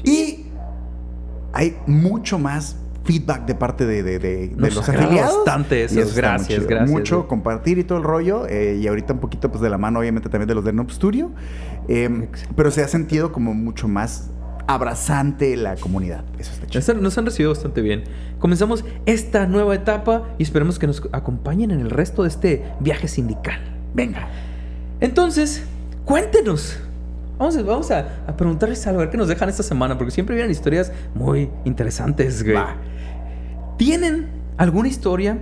[0.03, 0.40] Y
[1.61, 5.37] hay mucho más feedback de parte de, de- de- de los afiliados.
[5.37, 5.95] bastante eso.
[5.95, 6.67] Muy Gracias, chido.
[6.67, 7.27] gracias, Mucho güey.
[7.29, 8.45] compartir y todo el rollo.
[8.47, 10.91] eh, y ahorita un poquito pues de la mano, obviamente, también de los de Noob
[10.91, 11.31] Studio.
[11.87, 12.53] Eh, Exacto.
[12.55, 14.29] pero se ha sentido como mucho más
[14.67, 16.23] abrazante la comunidad.
[16.37, 17.01] Eso está chido.
[17.01, 18.03] Nos han recibido bastante bien.
[18.39, 23.07] Comenzamos esta nueva etapa y esperemos que nos acompañen en el resto de este viaje
[23.07, 23.59] sindical.
[23.93, 24.27] Venga.
[24.99, 25.63] Entonces,
[26.05, 26.79] cuéntenos.
[27.41, 30.11] Vamos, a, vamos a, a preguntarles algo, a ver qué nos dejan esta semana, porque
[30.11, 32.55] siempre vienen historias muy interesantes, güey.
[33.79, 34.27] ¿Tienen
[34.57, 35.39] alguna historia,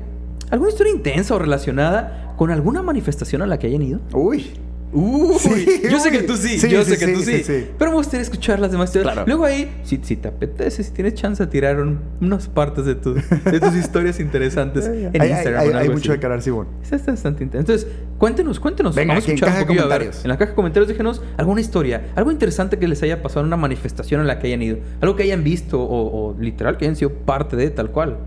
[0.50, 4.00] alguna historia intensa o relacionada con alguna manifestación a la que hayan ido?
[4.14, 4.46] Uy.
[4.92, 7.38] Uy, Sí, yo sé que tú sí, Sí, yo sí, sé que sí, tú sí,
[7.38, 7.68] sí, sí.
[7.78, 9.14] Pero me gustaría escuchar las demás historias.
[9.14, 9.28] Claro.
[9.28, 12.96] Luego ahí, si, si te apetece, si tienes chance de tirar un- unas partes de,
[12.96, 15.76] tu- de tus historias interesantes en Hay, Instagram.
[15.78, 16.20] hay- mucho así.
[16.20, 16.68] de hablar, Simón.
[16.82, 17.72] Está, está bastante intenso.
[17.72, 17.88] Entonces,
[18.18, 18.96] cuéntenos, cuéntenos.
[18.96, 20.26] Venga, Vamos a en escuchar caja un de poquillo, ver, comentarios.
[20.26, 23.48] en la caja de comentarios déjenos alguna historia, algo interesante que les haya pasado en
[23.48, 24.78] una manifestación a la que hayan ido.
[25.02, 28.18] Algo que hayan visto o, o literal que hayan sido parte de tal cual.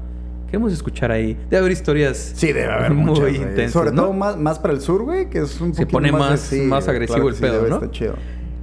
[0.52, 1.32] Queremos escuchar ahí.
[1.48, 3.72] Debe haber historias Sí, debe haber muy muchas, intensas.
[3.72, 4.02] Sobre ¿no?
[4.02, 6.88] todo más, más para el sur, güey, que es un Se poquito pone más, más-
[6.88, 7.76] agresivo el pedo, ¿no?
[7.76, 8.14] estar chido.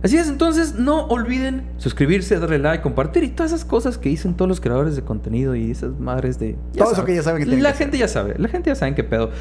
[0.03, 4.35] Así es, entonces no olviden suscribirse, darle like, compartir y todas esas cosas que dicen
[4.35, 6.55] todos los creadores de contenido y esas madres de...
[6.77, 8.93] Todo eso que ya saben que La que gente ya sabe, la gente ya sabe
[8.93, 9.31] qué pedo.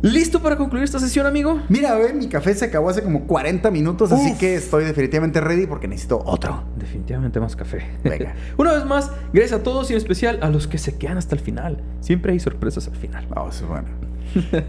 [0.00, 1.60] ¿Listo para concluir esta sesión, amigo?
[1.68, 5.66] Mira, güey, mi café se acabó hace como 40 minutos, así que estoy definitivamente ready
[5.66, 6.62] porque necesito otro.
[6.76, 7.84] Definitivamente más café.
[8.04, 8.34] Venga.
[8.56, 11.34] Una vez más, gracias a todos y en especial a los que se quedan hasta
[11.34, 11.82] el final.
[12.00, 13.26] Siempre hay sorpresas al final.
[13.28, 13.88] Vamos, Oh, bueno.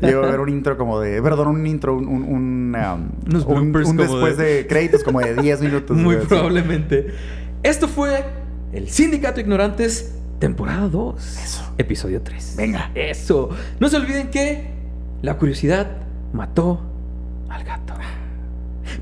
[0.01, 1.21] Llego a ver un intro como de.
[1.21, 2.07] Perdón, un intro, un.
[2.07, 4.67] un, un, um, un- un después de- de...
[4.67, 5.95] créditos como de 10 minutos.
[5.97, 7.07] Muy probablemente.
[7.61, 8.23] Esto fue
[8.71, 11.37] el Sindicato Ignorantes, temporada 2.
[11.43, 11.73] Eso.
[11.77, 12.55] Episodio 3.
[12.57, 12.89] Venga.
[12.95, 13.49] Eso.
[13.81, 14.78] No se olviden que
[15.21, 15.87] la curiosidad
[16.33, 16.81] mató
[17.49, 17.93] al gato.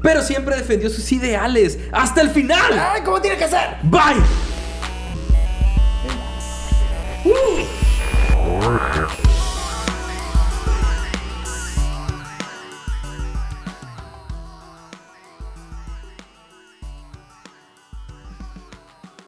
[0.02, 2.74] Pero siempre defendió sus ideales hasta el final.
[2.78, 3.78] ¡Ay, cómo tiene que ser!
[3.84, 4.22] Bye.
[8.66, 9.27] Orca.